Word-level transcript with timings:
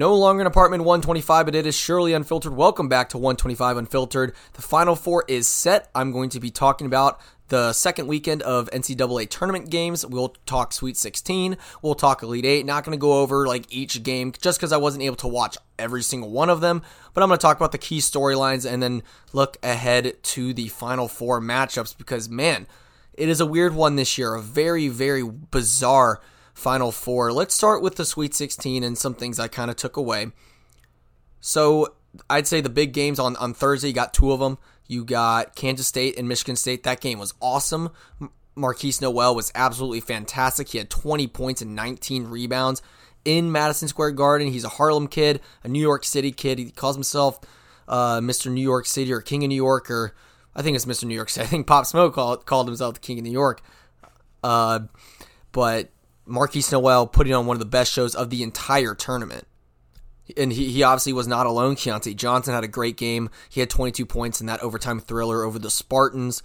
No 0.00 0.14
longer 0.14 0.40
an 0.40 0.46
apartment 0.46 0.84
125, 0.84 1.44
but 1.44 1.54
it 1.54 1.66
is 1.66 1.76
surely 1.76 2.14
unfiltered. 2.14 2.54
Welcome 2.54 2.88
back 2.88 3.10
to 3.10 3.18
125 3.18 3.76
Unfiltered. 3.76 4.32
The 4.54 4.62
final 4.62 4.96
four 4.96 5.26
is 5.28 5.46
set. 5.46 5.90
I'm 5.94 6.10
going 6.10 6.30
to 6.30 6.40
be 6.40 6.50
talking 6.50 6.86
about 6.86 7.20
the 7.48 7.74
second 7.74 8.06
weekend 8.06 8.40
of 8.40 8.70
NCAA 8.70 9.28
tournament 9.28 9.68
games. 9.68 10.06
We'll 10.06 10.30
talk 10.46 10.72
Sweet 10.72 10.96
16. 10.96 11.58
We'll 11.82 11.94
talk 11.94 12.22
Elite 12.22 12.46
8. 12.46 12.64
Not 12.64 12.82
going 12.82 12.96
to 12.96 12.98
go 12.98 13.20
over 13.20 13.46
like 13.46 13.66
each 13.68 14.02
game 14.02 14.32
just 14.40 14.58
because 14.58 14.72
I 14.72 14.78
wasn't 14.78 15.04
able 15.04 15.16
to 15.16 15.28
watch 15.28 15.58
every 15.78 16.02
single 16.02 16.30
one 16.30 16.48
of 16.48 16.62
them. 16.62 16.80
But 17.12 17.22
I'm 17.22 17.28
going 17.28 17.36
to 17.36 17.42
talk 17.42 17.58
about 17.58 17.72
the 17.72 17.76
key 17.76 17.98
storylines 17.98 18.64
and 18.64 18.82
then 18.82 19.02
look 19.34 19.58
ahead 19.62 20.22
to 20.22 20.54
the 20.54 20.68
final 20.68 21.08
four 21.08 21.42
matchups 21.42 21.94
because, 21.94 22.26
man, 22.26 22.66
it 23.12 23.28
is 23.28 23.42
a 23.42 23.44
weird 23.44 23.74
one 23.74 23.96
this 23.96 24.16
year. 24.16 24.34
A 24.34 24.40
very, 24.40 24.88
very 24.88 25.24
bizarre 25.24 26.22
Final 26.60 26.92
Four. 26.92 27.32
Let's 27.32 27.54
start 27.54 27.82
with 27.82 27.96
the 27.96 28.04
Sweet 28.04 28.34
16 28.34 28.84
and 28.84 28.96
some 28.96 29.14
things 29.14 29.40
I 29.40 29.48
kind 29.48 29.70
of 29.70 29.76
took 29.76 29.96
away. 29.96 30.32
So 31.40 31.94
I'd 32.28 32.46
say 32.46 32.60
the 32.60 32.68
big 32.68 32.92
games 32.92 33.18
on, 33.18 33.36
on 33.36 33.54
Thursday, 33.54 33.88
you 33.88 33.94
got 33.94 34.12
two 34.12 34.32
of 34.32 34.40
them. 34.40 34.58
You 34.86 35.04
got 35.04 35.54
Kansas 35.54 35.86
State 35.86 36.18
and 36.18 36.28
Michigan 36.28 36.56
State. 36.56 36.82
That 36.82 37.00
game 37.00 37.18
was 37.18 37.32
awesome. 37.40 37.90
Markquis 38.56 39.00
Nowell 39.00 39.34
was 39.34 39.50
absolutely 39.54 40.00
fantastic. 40.00 40.68
He 40.68 40.78
had 40.78 40.90
20 40.90 41.26
points 41.28 41.62
and 41.62 41.74
19 41.74 42.24
rebounds 42.24 42.82
in 43.24 43.50
Madison 43.52 43.88
Square 43.88 44.12
Garden. 44.12 44.48
He's 44.48 44.64
a 44.64 44.68
Harlem 44.68 45.06
kid, 45.06 45.40
a 45.64 45.68
New 45.68 45.80
York 45.80 46.04
City 46.04 46.32
kid. 46.32 46.58
He 46.58 46.70
calls 46.70 46.96
himself 46.96 47.40
uh, 47.88 48.20
Mr. 48.20 48.50
New 48.50 48.60
York 48.60 48.86
City 48.86 49.12
or 49.12 49.20
King 49.20 49.44
of 49.44 49.48
New 49.48 49.54
York, 49.54 49.90
or 49.90 50.14
I 50.54 50.62
think 50.62 50.74
it's 50.74 50.84
Mr. 50.84 51.04
New 51.04 51.14
York 51.14 51.30
City. 51.30 51.44
I 51.46 51.48
think 51.48 51.66
Pop 51.66 51.86
Smoke 51.86 52.14
called, 52.14 52.44
called 52.44 52.66
himself 52.66 52.94
the 52.94 53.00
King 53.00 53.18
of 53.18 53.24
New 53.24 53.30
York. 53.30 53.62
Uh, 54.42 54.80
but 55.52 55.90
Markquis 56.26 56.70
Nowell 56.72 57.06
putting 57.06 57.34
on 57.34 57.46
one 57.46 57.56
of 57.56 57.60
the 57.60 57.66
best 57.66 57.92
shows 57.92 58.14
of 58.14 58.30
the 58.30 58.42
entire 58.42 58.94
tournament. 58.94 59.46
And 60.36 60.52
he, 60.52 60.70
he 60.70 60.82
obviously 60.82 61.12
was 61.12 61.26
not 61.26 61.46
alone. 61.46 61.74
Keyontae 61.74 62.14
Johnson 62.14 62.54
had 62.54 62.62
a 62.62 62.68
great 62.68 62.96
game. 62.96 63.30
He 63.48 63.60
had 63.60 63.70
22 63.70 64.06
points 64.06 64.40
in 64.40 64.46
that 64.46 64.60
overtime 64.60 65.00
thriller 65.00 65.42
over 65.42 65.58
the 65.58 65.70
Spartans. 65.70 66.42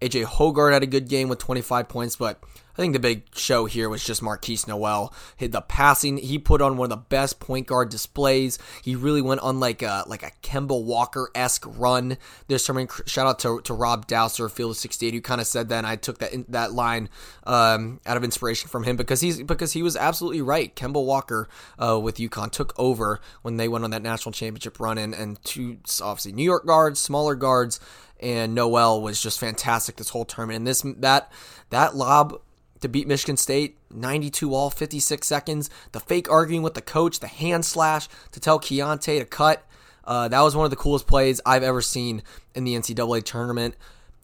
AJ 0.00 0.24
Hoggard 0.24 0.72
had 0.72 0.82
a 0.82 0.86
good 0.86 1.08
game 1.08 1.28
with 1.28 1.38
25 1.38 1.88
points, 1.88 2.16
but 2.16 2.40
I 2.78 2.82
think 2.82 2.92
the 2.92 3.00
big 3.00 3.24
show 3.34 3.64
here 3.64 3.88
was 3.88 4.04
just 4.04 4.22
Markquis 4.22 4.68
Nowell. 4.68 5.12
Hit 5.36 5.50
the 5.50 5.60
passing. 5.60 6.16
He 6.16 6.38
put 6.38 6.62
on 6.62 6.76
one 6.76 6.86
of 6.86 6.90
the 6.90 7.04
best 7.08 7.40
point 7.40 7.66
guard 7.66 7.88
displays. 7.88 8.56
He 8.84 8.94
really 8.94 9.20
went 9.20 9.40
on 9.40 9.58
like 9.58 9.82
a 9.82 10.04
like 10.06 10.22
a 10.22 10.30
Kemba 10.44 10.80
Walker 10.80 11.28
esque 11.34 11.64
run 11.66 12.18
this 12.46 12.64
tournament. 12.64 12.92
Shout 13.06 13.26
out 13.26 13.40
to, 13.40 13.60
to 13.62 13.74
Rob 13.74 14.06
Dauster, 14.06 14.48
Field 14.48 14.70
of 14.70 14.76
68, 14.76 15.12
who 15.12 15.20
kind 15.20 15.40
of 15.40 15.48
said 15.48 15.70
that. 15.70 15.78
And 15.78 15.88
I 15.88 15.96
took 15.96 16.18
that 16.18 16.32
that 16.52 16.72
line 16.72 17.08
um, 17.48 18.00
out 18.06 18.16
of 18.16 18.22
inspiration 18.22 18.68
from 18.68 18.84
him 18.84 18.94
because 18.94 19.20
he's 19.20 19.42
because 19.42 19.72
he 19.72 19.82
was 19.82 19.96
absolutely 19.96 20.42
right. 20.42 20.74
Kemba 20.76 21.04
Walker 21.04 21.48
uh, 21.80 21.98
with 21.98 22.18
UConn 22.18 22.52
took 22.52 22.78
over 22.78 23.20
when 23.42 23.56
they 23.56 23.66
went 23.66 23.82
on 23.82 23.90
that 23.90 24.02
national 24.02 24.30
championship 24.30 24.78
run, 24.78 24.98
and 24.98 25.14
and 25.14 25.42
two 25.42 25.78
obviously 26.00 26.30
New 26.30 26.44
York 26.44 26.64
guards, 26.64 27.00
smaller 27.00 27.34
guards 27.34 27.80
and 28.20 28.52
Nowell 28.54 29.00
was 29.00 29.20
just 29.20 29.38
fantastic 29.38 29.96
this 29.96 30.08
whole 30.10 30.24
tournament. 30.24 30.58
And 30.58 30.66
this 30.66 30.82
that 30.98 31.32
that 31.70 31.94
lob 31.94 32.40
to 32.80 32.88
beat 32.88 33.08
Michigan 33.08 33.36
State, 33.36 33.76
92 33.92 34.54
all, 34.54 34.70
56 34.70 35.26
seconds. 35.26 35.70
The 35.92 36.00
fake 36.00 36.30
arguing 36.30 36.62
with 36.62 36.74
the 36.74 36.82
coach, 36.82 37.20
the 37.20 37.26
hand 37.26 37.64
slash 37.64 38.08
to 38.32 38.40
tell 38.40 38.58
Keyontae 38.58 39.18
to 39.18 39.24
cut. 39.24 39.64
Uh, 40.04 40.28
that 40.28 40.40
was 40.40 40.56
one 40.56 40.64
of 40.64 40.70
the 40.70 40.76
coolest 40.76 41.06
plays 41.06 41.40
I've 41.44 41.62
ever 41.62 41.82
seen 41.82 42.22
in 42.54 42.64
the 42.64 42.74
NCAA 42.74 43.24
tournament. 43.24 43.76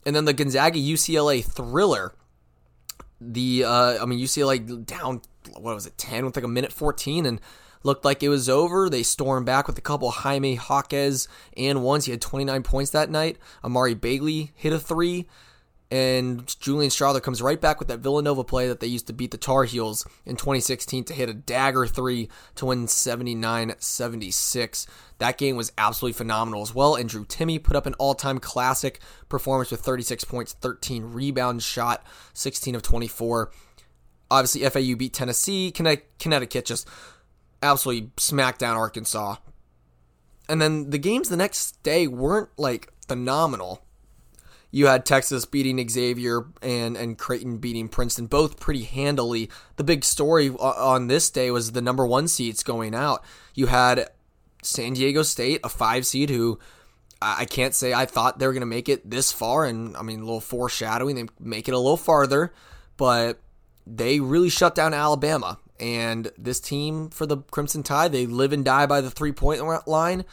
And 0.06 0.14
then 0.14 0.24
the 0.24 0.32
Gonzaga 0.32 0.78
UCLA 0.78 1.44
thriller. 1.44 2.14
The 3.20 3.64
uh, 3.64 4.02
I 4.02 4.06
mean 4.06 4.18
UCLA 4.18 4.84
down 4.84 5.22
what 5.56 5.74
was 5.74 5.86
it 5.86 5.96
10 5.96 6.24
with 6.24 6.36
like 6.36 6.44
a 6.44 6.48
minute 6.48 6.72
14 6.72 7.26
and 7.26 7.40
looked 7.82 8.04
like 8.04 8.22
it 8.22 8.28
was 8.28 8.48
over. 8.48 8.88
They 8.88 9.02
stormed 9.02 9.46
back 9.46 9.66
with 9.66 9.78
a 9.78 9.82
couple 9.82 10.10
Jaime 10.10 10.56
Jaquez 10.56 11.28
and 11.56 11.82
ones. 11.82 12.06
He 12.06 12.10
had 12.10 12.20
29 12.20 12.62
points 12.62 12.90
that 12.90 13.10
night. 13.10 13.38
Amari 13.62 13.94
Bailey 13.94 14.52
hit 14.54 14.72
a 14.72 14.80
three. 14.80 15.28
And 15.94 16.58
Julian 16.58 16.90
Strawther 16.90 17.22
comes 17.22 17.40
right 17.40 17.60
back 17.60 17.78
with 17.78 17.86
that 17.86 18.00
Villanova 18.00 18.42
play 18.42 18.66
that 18.66 18.80
they 18.80 18.88
used 18.88 19.06
to 19.06 19.12
beat 19.12 19.30
the 19.30 19.36
Tar 19.36 19.62
Heels 19.62 20.04
in 20.26 20.34
2016 20.34 21.04
to 21.04 21.14
hit 21.14 21.28
a 21.28 21.34
dagger 21.34 21.86
three 21.86 22.28
to 22.56 22.66
win 22.66 22.88
79 22.88 23.74
76. 23.78 24.86
That 25.18 25.38
game 25.38 25.54
was 25.54 25.70
absolutely 25.78 26.14
phenomenal 26.14 26.62
as 26.62 26.74
well. 26.74 26.96
And 26.96 27.08
Drew 27.08 27.24
Timme 27.24 27.62
put 27.62 27.76
up 27.76 27.86
an 27.86 27.94
all 27.94 28.16
time 28.16 28.40
classic 28.40 28.98
performance 29.28 29.70
with 29.70 29.82
36 29.82 30.24
points, 30.24 30.54
13 30.54 31.12
rebounds 31.12 31.62
shot, 31.62 32.04
16 32.32 32.74
of 32.74 32.82
24. 32.82 33.52
Obviously, 34.32 34.68
FAU 34.68 34.96
beat 34.96 35.12
Tennessee. 35.12 35.70
Connecticut 35.70 36.64
just 36.64 36.88
absolutely 37.62 38.10
smacked 38.16 38.58
down 38.58 38.76
Arkansas. 38.76 39.36
And 40.48 40.60
then 40.60 40.90
the 40.90 40.98
games 40.98 41.28
the 41.28 41.36
next 41.36 41.80
day 41.84 42.08
weren't 42.08 42.50
like 42.56 42.92
phenomenal. 43.06 43.84
You 44.74 44.88
had 44.88 45.06
Texas 45.06 45.44
beating 45.44 45.88
Xavier 45.88 46.46
and, 46.60 46.96
and 46.96 47.16
Creighton 47.16 47.58
beating 47.58 47.88
Princeton, 47.88 48.26
both 48.26 48.58
pretty 48.58 48.82
handily. 48.82 49.48
The 49.76 49.84
big 49.84 50.04
story 50.04 50.50
on 50.50 51.06
this 51.06 51.30
day 51.30 51.52
was 51.52 51.70
the 51.70 51.80
number 51.80 52.04
one 52.04 52.26
seeds 52.26 52.64
going 52.64 52.92
out. 52.92 53.24
You 53.54 53.66
had 53.66 54.10
San 54.64 54.94
Diego 54.94 55.22
State, 55.22 55.60
a 55.62 55.68
five 55.68 56.04
seed, 56.04 56.28
who 56.28 56.58
I 57.22 57.44
can't 57.44 57.72
say 57.72 57.94
I 57.94 58.04
thought 58.04 58.40
they 58.40 58.48
were 58.48 58.52
going 58.52 58.62
to 58.62 58.66
make 58.66 58.88
it 58.88 59.08
this 59.08 59.30
far. 59.30 59.64
And 59.64 59.96
I 59.96 60.02
mean, 60.02 60.18
a 60.18 60.24
little 60.24 60.40
foreshadowing, 60.40 61.14
they 61.14 61.26
make 61.38 61.68
it 61.68 61.74
a 61.74 61.78
little 61.78 61.96
farther, 61.96 62.52
but 62.96 63.40
they 63.86 64.18
really 64.18 64.50
shut 64.50 64.74
down 64.74 64.92
Alabama. 64.92 65.60
And 65.78 66.32
this 66.36 66.58
team 66.58 67.10
for 67.10 67.26
the 67.26 67.36
Crimson 67.36 67.84
Tide, 67.84 68.10
they 68.10 68.26
live 68.26 68.52
and 68.52 68.64
die 68.64 68.86
by 68.86 69.00
the 69.00 69.10
three 69.12 69.30
point 69.30 69.62
line, 69.86 70.24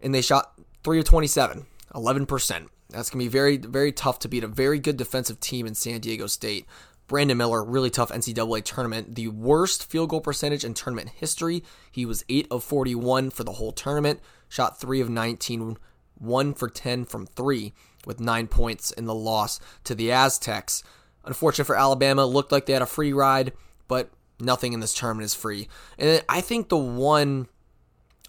and 0.00 0.14
they 0.14 0.22
shot 0.22 0.58
3 0.84 1.00
of 1.00 1.04
27, 1.04 1.66
11%. 1.92 2.68
That's 2.90 3.10
going 3.10 3.20
to 3.20 3.26
be 3.26 3.32
very, 3.32 3.56
very 3.58 3.92
tough 3.92 4.18
to 4.20 4.28
beat 4.28 4.44
a 4.44 4.48
very 4.48 4.78
good 4.78 4.96
defensive 4.96 5.40
team 5.40 5.66
in 5.66 5.74
San 5.74 6.00
Diego 6.00 6.26
State. 6.26 6.66
Brandon 7.06 7.36
Miller, 7.38 7.64
really 7.64 7.90
tough 7.90 8.10
NCAA 8.10 8.64
tournament. 8.64 9.14
The 9.14 9.28
worst 9.28 9.90
field 9.90 10.10
goal 10.10 10.20
percentage 10.20 10.64
in 10.64 10.74
tournament 10.74 11.10
history. 11.16 11.64
He 11.90 12.04
was 12.04 12.24
8 12.28 12.46
of 12.50 12.64
41 12.64 13.30
for 13.30 13.44
the 13.44 13.52
whole 13.52 13.72
tournament, 13.72 14.20
shot 14.48 14.80
3 14.80 15.00
of 15.00 15.10
19, 15.10 15.76
1 16.16 16.54
for 16.54 16.68
10 16.68 17.04
from 17.04 17.26
3, 17.26 17.72
with 18.06 18.20
9 18.20 18.46
points 18.46 18.90
in 18.90 19.06
the 19.06 19.14
loss 19.14 19.58
to 19.84 19.94
the 19.94 20.12
Aztecs. 20.12 20.82
Unfortunate 21.24 21.64
for 21.64 21.76
Alabama, 21.76 22.26
looked 22.26 22.52
like 22.52 22.66
they 22.66 22.74
had 22.74 22.82
a 22.82 22.86
free 22.86 23.12
ride, 23.12 23.52
but 23.86 24.10
nothing 24.38 24.72
in 24.72 24.80
this 24.80 24.94
tournament 24.94 25.24
is 25.24 25.34
free. 25.34 25.68
And 25.98 26.22
I 26.28 26.40
think 26.40 26.68
the 26.68 26.76
one 26.76 27.48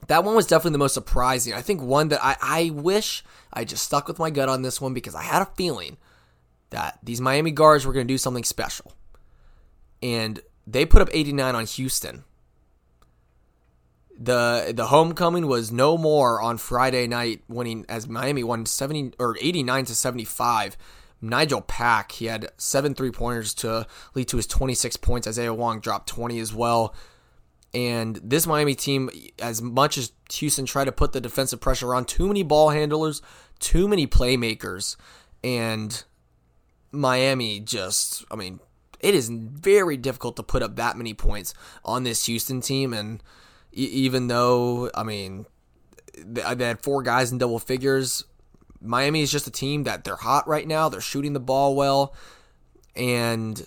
that 0.08 0.24
one 0.24 0.36
was 0.36 0.48
definitely 0.48 0.74
the 0.74 0.80
most 0.80 0.94
surprising. 0.94 1.54
I 1.54 1.62
think 1.62 1.82
one 1.82 2.10
that 2.10 2.24
I, 2.24 2.36
I 2.42 2.70
wish 2.72 3.24
I 3.54 3.64
just 3.64 3.84
stuck 3.84 4.08
with 4.08 4.20
my 4.20 4.30
gut 4.30 4.50
on 4.50 4.62
this 4.62 4.82
one 4.82 4.94
because 4.94 5.16
I 5.16 5.24
had 5.24 5.42
a 5.42 5.50
feeling 5.56 5.98
that 6.70 7.00
these 7.04 7.22
Miami 7.22 7.52
guards 7.52 7.86
were 7.86 7.94
going 7.94 8.08
to 8.08 8.14
do 8.14 8.18
something 8.18 8.44
special. 8.44 8.94
And 10.02 10.42
they 10.66 10.86
put 10.86 11.02
up 11.02 11.10
89 11.12 11.56
on 11.56 11.66
Houston. 11.66 12.24
The 14.22 14.74
the 14.76 14.88
homecoming 14.88 15.48
was 15.48 15.72
no 15.72 15.98
more 15.98 16.42
on 16.42 16.58
Friday 16.58 17.08
night 17.08 17.42
winning 17.48 17.86
as 17.88 18.08
Miami 18.08 18.44
won 18.44 18.66
70 18.66 19.14
or 19.18 19.38
89 19.40 19.86
to 19.86 19.96
75. 19.96 20.78
Nigel 21.22 21.62
Pack, 21.62 22.14
he 22.14 22.26
had 22.26 22.50
seven 22.58 22.94
three 22.94 23.12
pointers 23.12 23.54
to 23.56 23.88
lead 24.16 24.28
to 24.30 24.38
his 24.38 24.48
26 24.48 24.98
points. 24.98 25.28
Isaiah 25.28 25.54
Wong 25.54 25.80
dropped 25.80 26.08
20 26.10 26.40
as 26.40 26.54
well. 26.54 26.94
And 27.74 28.20
this 28.24 28.48
Miami 28.48 28.74
team, 28.74 29.10
as 29.40 29.62
much 29.62 29.98
as 29.98 30.12
Houston 30.34 30.66
tried 30.66 30.86
to 30.86 30.92
put 30.92 31.14
the 31.14 31.22
defensive 31.22 31.62
pressure 31.62 31.94
on, 31.94 32.06
too 32.06 32.28
many 32.28 32.42
ball 32.42 32.70
handlers, 32.70 33.22
too 33.60 33.88
many 33.88 34.08
playmakers, 34.08 34.96
and 35.44 36.04
Miami 36.92 37.60
just, 37.60 38.26
I 38.32 38.36
mean, 38.36 38.60
it 39.00 39.14
is 39.14 39.30
very 39.30 39.98
difficult 39.98 40.36
to 40.38 40.44
put 40.44 40.64
up 40.64 40.76
that 40.76 40.98
many 40.98 41.14
points 41.14 41.54
on 41.86 42.04
this 42.04 42.26
Houston 42.26 42.62
team. 42.62 42.94
And 42.94 43.22
even 43.72 44.28
though, 44.28 44.90
I 44.94 45.04
mean, 45.04 45.46
they 46.18 46.42
had 46.42 46.84
four 46.84 47.04
guys 47.04 47.32
in 47.32 47.38
double 47.38 47.60
figures, 47.60 48.26
Miami 48.82 49.22
is 49.22 49.32
just 49.32 49.48
a 49.48 49.52
team 49.52 49.84
that 49.84 50.04
they're 50.04 50.16
hot 50.16 50.48
right 50.48 50.68
now. 50.68 50.90
They're 50.90 51.02
shooting 51.02 51.34
the 51.34 51.40
ball 51.40 51.76
well. 51.76 52.16
And 52.96 53.66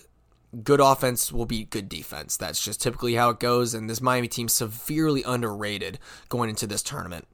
good 0.62 0.81
offense 0.81 1.32
will 1.32 1.46
beat 1.46 1.70
good 1.70 1.88
defense. 1.88 2.37
That's 2.37 2.62
just 2.62 2.81
typically 2.81 3.14
how 3.14 3.31
it 3.31 3.40
goes, 3.40 3.75
and 3.75 3.88
this 3.88 4.00
Miami 4.00 4.28
team 4.28 4.49
severely 4.49 5.22
underrated 5.22 5.99
going 6.28 6.50
into 6.50 6.66
this 6.66 6.82
tournament. 6.82 7.26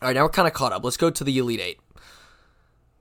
All 0.00 0.08
right, 0.08 0.14
now 0.14 0.22
we're 0.22 0.30
kind 0.30 0.48
of 0.48 0.54
caught 0.54 0.72
up. 0.72 0.84
Let's 0.84 0.96
go 0.96 1.10
to 1.10 1.24
the 1.24 1.36
Elite 1.38 1.60
Eight. 1.60 1.80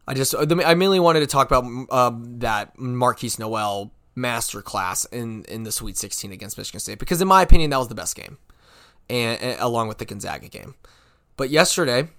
I 0.07 0.13
just 0.13 0.35
I 0.37 0.73
mainly 0.73 0.99
wanted 0.99 1.21
to 1.21 1.27
talk 1.27 1.49
about 1.49 1.63
um, 1.91 2.39
that 2.39 2.75
Markquis 2.77 3.39
Nowell 3.39 3.91
masterclass 4.17 5.11
in 5.11 5.43
in 5.45 5.63
the 5.63 5.71
Sweet 5.71 5.97
16 5.97 6.31
against 6.31 6.57
Michigan 6.57 6.79
State 6.79 6.99
because 6.99 7.21
in 7.21 7.27
my 7.27 7.41
opinion 7.41 7.69
that 7.71 7.77
was 7.77 7.87
the 7.87 7.95
best 7.95 8.15
game, 8.15 8.37
and, 9.09 9.41
and 9.41 9.59
along 9.61 9.87
with 9.87 9.99
the 9.99 10.05
Gonzaga 10.05 10.49
game. 10.49 10.75
But 11.37 11.49
yesterday, 11.49 12.09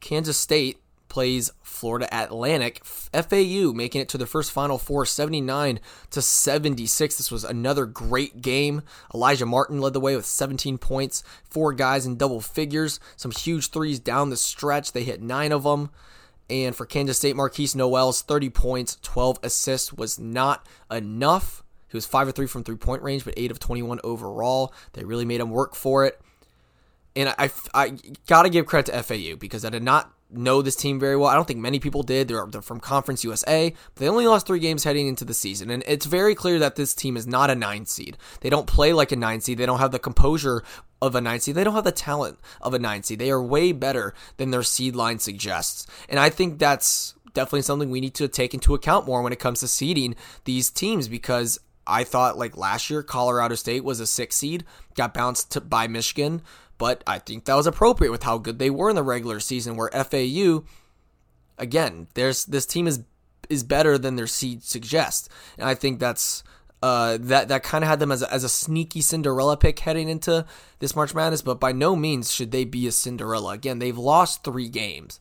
Kansas 0.00 0.36
State 0.36 0.78
plays 1.14 1.52
Florida 1.62 2.08
Atlantic. 2.12 2.84
FAU 2.84 3.72
making 3.72 4.00
it 4.00 4.08
to 4.08 4.18
the 4.18 4.26
first 4.26 4.50
Final 4.50 4.78
Four, 4.78 5.06
79 5.06 5.78
to 6.10 6.20
76. 6.20 7.16
This 7.16 7.30
was 7.30 7.44
another 7.44 7.86
great 7.86 8.42
game. 8.42 8.82
Alijah 9.12 9.46
Martin 9.46 9.80
led 9.80 9.92
the 9.92 10.00
way 10.00 10.16
with 10.16 10.26
17 10.26 10.76
points, 10.76 11.22
four 11.48 11.72
guys 11.72 12.04
in 12.04 12.16
double 12.16 12.40
figures, 12.40 12.98
some 13.14 13.30
huge 13.30 13.70
threes 13.70 14.00
down 14.00 14.30
the 14.30 14.36
stretch. 14.36 14.90
They 14.90 15.04
hit 15.04 15.22
nine 15.22 15.52
of 15.52 15.62
them. 15.62 15.90
And 16.50 16.74
for 16.74 16.84
Kansas 16.84 17.16
State, 17.16 17.36
Markquis 17.36 17.76
Nowell's 17.76 18.20
30 18.20 18.50
points, 18.50 18.98
12 19.02 19.38
assists 19.44 19.92
was 19.92 20.18
not 20.18 20.66
enough. 20.90 21.62
He 21.86 21.96
was 21.96 22.06
5 22.06 22.26
of 22.26 22.34
3 22.34 22.48
from 22.48 22.64
three 22.64 22.74
point 22.74 23.04
range, 23.04 23.24
but 23.24 23.34
8 23.36 23.52
of 23.52 23.60
21 23.60 24.00
overall. 24.02 24.74
They 24.94 25.04
really 25.04 25.24
made 25.24 25.40
him 25.40 25.50
work 25.50 25.76
for 25.76 26.06
it. 26.06 26.20
And 27.14 27.28
I, 27.28 27.34
I, 27.38 27.50
I 27.72 27.98
got 28.26 28.42
to 28.42 28.50
give 28.50 28.66
credit 28.66 28.90
to 28.90 29.00
FAU 29.04 29.36
because 29.36 29.64
I 29.64 29.70
did 29.70 29.84
not 29.84 30.10
know 30.30 30.62
this 30.62 30.76
team 30.76 30.98
very 30.98 31.16
well. 31.16 31.28
I 31.28 31.34
don't 31.34 31.46
think 31.46 31.60
many 31.60 31.78
people 31.78 32.02
did. 32.02 32.28
They're, 32.28 32.46
they're 32.46 32.62
from 32.62 32.80
Conference 32.80 33.24
USA, 33.24 33.70
but 33.94 34.00
they 34.00 34.08
only 34.08 34.26
lost 34.26 34.46
three 34.46 34.58
games 34.58 34.84
heading 34.84 35.06
into 35.06 35.24
the 35.24 35.34
season. 35.34 35.70
And 35.70 35.84
it's 35.86 36.06
very 36.06 36.34
clear 36.34 36.58
that 36.58 36.76
this 36.76 36.94
team 36.94 37.16
is 37.16 37.26
not 37.26 37.50
a 37.50 37.54
nine 37.54 37.86
seed. 37.86 38.16
They 38.40 38.50
don't 38.50 38.66
play 38.66 38.92
like 38.92 39.12
a 39.12 39.16
nine 39.16 39.40
seed. 39.40 39.58
They 39.58 39.66
don't 39.66 39.78
have 39.78 39.92
the 39.92 39.98
composure 39.98 40.62
of 41.00 41.14
a 41.14 41.20
nine 41.20 41.40
seed. 41.40 41.54
They 41.54 41.64
don't 41.64 41.74
have 41.74 41.84
the 41.84 41.92
talent 41.92 42.38
of 42.60 42.74
a 42.74 42.78
nine 42.78 43.02
seed. 43.02 43.18
They 43.18 43.30
are 43.30 43.42
way 43.42 43.72
better 43.72 44.14
than 44.36 44.50
their 44.50 44.62
seed 44.62 44.96
line 44.96 45.18
suggests. 45.18 45.86
And 46.08 46.18
I 46.18 46.30
think 46.30 46.58
that's 46.58 47.14
definitely 47.34 47.62
something 47.62 47.90
we 47.90 48.00
need 48.00 48.14
to 48.14 48.28
take 48.28 48.54
into 48.54 48.74
account 48.74 49.06
more 49.06 49.22
when 49.22 49.32
it 49.32 49.38
comes 49.38 49.60
to 49.60 49.68
seeding 49.68 50.14
these 50.44 50.70
teams 50.70 51.08
because 51.08 51.58
I 51.86 52.04
thought 52.04 52.38
like 52.38 52.56
last 52.56 52.88
year, 52.88 53.02
Colorado 53.02 53.54
State 53.56 53.84
was 53.84 54.00
a 54.00 54.06
six 54.06 54.36
seed, 54.36 54.64
got 54.94 55.12
bounced 55.12 55.52
to, 55.52 55.60
by 55.60 55.86
Michigan, 55.86 56.42
but 56.78 57.02
I 57.06 57.18
think 57.18 57.44
that 57.44 57.54
was 57.54 57.66
appropriate 57.66 58.10
with 58.10 58.22
how 58.22 58.38
good 58.38 58.58
they 58.58 58.70
were 58.70 58.90
in 58.90 58.96
the 58.96 59.02
regular 59.02 59.40
season. 59.40 59.76
Where 59.76 59.90
FAU, 59.90 60.64
again, 61.58 62.08
there's 62.14 62.44
this 62.44 62.66
team 62.66 62.86
is 62.86 63.02
is 63.48 63.62
better 63.62 63.98
than 63.98 64.16
their 64.16 64.26
seed 64.26 64.62
suggests, 64.62 65.28
and 65.58 65.68
I 65.68 65.74
think 65.74 65.98
that's 65.98 66.42
uh, 66.82 67.18
that 67.20 67.48
that 67.48 67.62
kind 67.62 67.84
of 67.84 67.88
had 67.88 67.98
them 67.98 68.12
as 68.12 68.22
a, 68.22 68.32
as 68.32 68.44
a 68.44 68.48
sneaky 68.48 69.00
Cinderella 69.00 69.56
pick 69.56 69.78
heading 69.78 70.08
into 70.08 70.44
this 70.80 70.94
March 70.94 71.14
Madness, 71.14 71.42
but 71.42 71.60
by 71.60 71.72
no 71.72 71.96
means 71.96 72.32
should 72.32 72.50
they 72.50 72.64
be 72.64 72.86
a 72.86 72.92
Cinderella. 72.92 73.52
Again, 73.52 73.78
they've 73.78 73.96
lost 73.96 74.44
three 74.44 74.68
games 74.68 75.20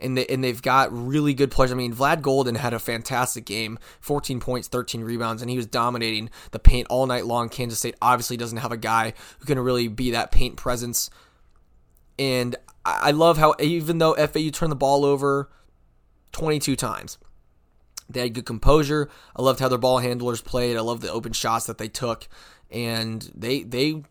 and 0.00 0.16
they, 0.16 0.26
and 0.26 0.42
they've 0.42 0.60
got 0.60 0.88
really 0.92 1.34
good 1.34 1.50
players. 1.50 1.72
I 1.72 1.74
mean, 1.74 1.94
Vlad 1.94 2.22
Goldin 2.22 2.56
had 2.56 2.72
a 2.72 2.78
fantastic 2.78 3.44
game, 3.44 3.78
14 4.00 4.40
points, 4.40 4.68
13 4.68 5.02
rebounds, 5.02 5.42
and 5.42 5.50
he 5.50 5.56
was 5.56 5.66
dominating 5.66 6.30
the 6.50 6.58
paint 6.58 6.86
all 6.90 7.06
night 7.06 7.26
long. 7.26 7.48
Kansas 7.48 7.78
State 7.78 7.96
obviously 8.00 8.36
doesn't 8.36 8.58
have 8.58 8.72
a 8.72 8.76
guy 8.76 9.14
who 9.38 9.46
can 9.46 9.58
really 9.58 9.88
be 9.88 10.10
that 10.10 10.30
paint 10.30 10.56
presence. 10.56 11.10
And 12.18 12.56
I 12.84 13.10
love 13.10 13.38
how 13.38 13.54
even 13.58 13.98
though 13.98 14.14
FAU 14.14 14.50
turned 14.50 14.72
the 14.72 14.76
ball 14.76 15.04
over 15.04 15.50
22 16.32 16.76
times, 16.76 17.18
they 18.08 18.20
had 18.20 18.34
good 18.34 18.46
composure. 18.46 19.08
I 19.36 19.42
loved 19.42 19.60
how 19.60 19.68
their 19.68 19.78
ball 19.78 19.98
handlers 19.98 20.40
played. 20.40 20.76
I 20.76 20.80
loved 20.80 21.02
the 21.02 21.12
open 21.12 21.32
shots 21.32 21.66
that 21.66 21.78
they 21.78 21.88
took, 21.88 22.28
and 22.70 23.30
they 23.34 23.62
they 23.62 24.02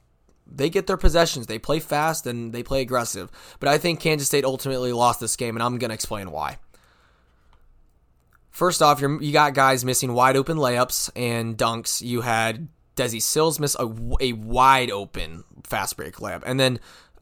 they 0.52 0.70
get 0.70 0.88
their 0.88 0.98
possessions. 0.98 1.48
They 1.48 1.60
play 1.60 1.80
fast 1.80 2.28
and 2.28 2.54
they 2.54 2.64
play 2.64 2.82
aggressive. 2.82 3.30
But 3.60 3.70
I 3.70 3.78
think 3.78 4.00
Kansas 4.00 4.28
State 4.28 4.46
ultimately 4.46 4.92
lost 4.92 5.20
this 5.20 5.36
game, 5.36 5.56
and 5.56 5.64
I'm 5.64 5.78
going 5.78 5.90
to 5.90 5.96
explain 5.96 6.32
why. 6.32 6.58
First 8.52 8.82
off, 8.82 9.02
you 9.02 9.32
got 9.32 9.54
guys 9.54 9.86
missing 9.86 10.14
wide 10.14 10.36
open 10.36 10.58
layups 10.58 11.12
and 11.16 11.58
dunks. 11.58 12.02
You 12.02 12.22
had 12.22 12.68
Desi 12.96 13.22
Sills 13.22 13.60
miss 13.60 13.76
a, 13.80 13.90
a 14.20 14.34
wide 14.34 14.92
open 14.92 15.44
fast 15.64 15.96
break 15.96 16.16
layup, 16.16 16.44
and 16.46 16.60
then 16.60 16.80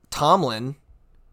Tomlin 0.10 0.76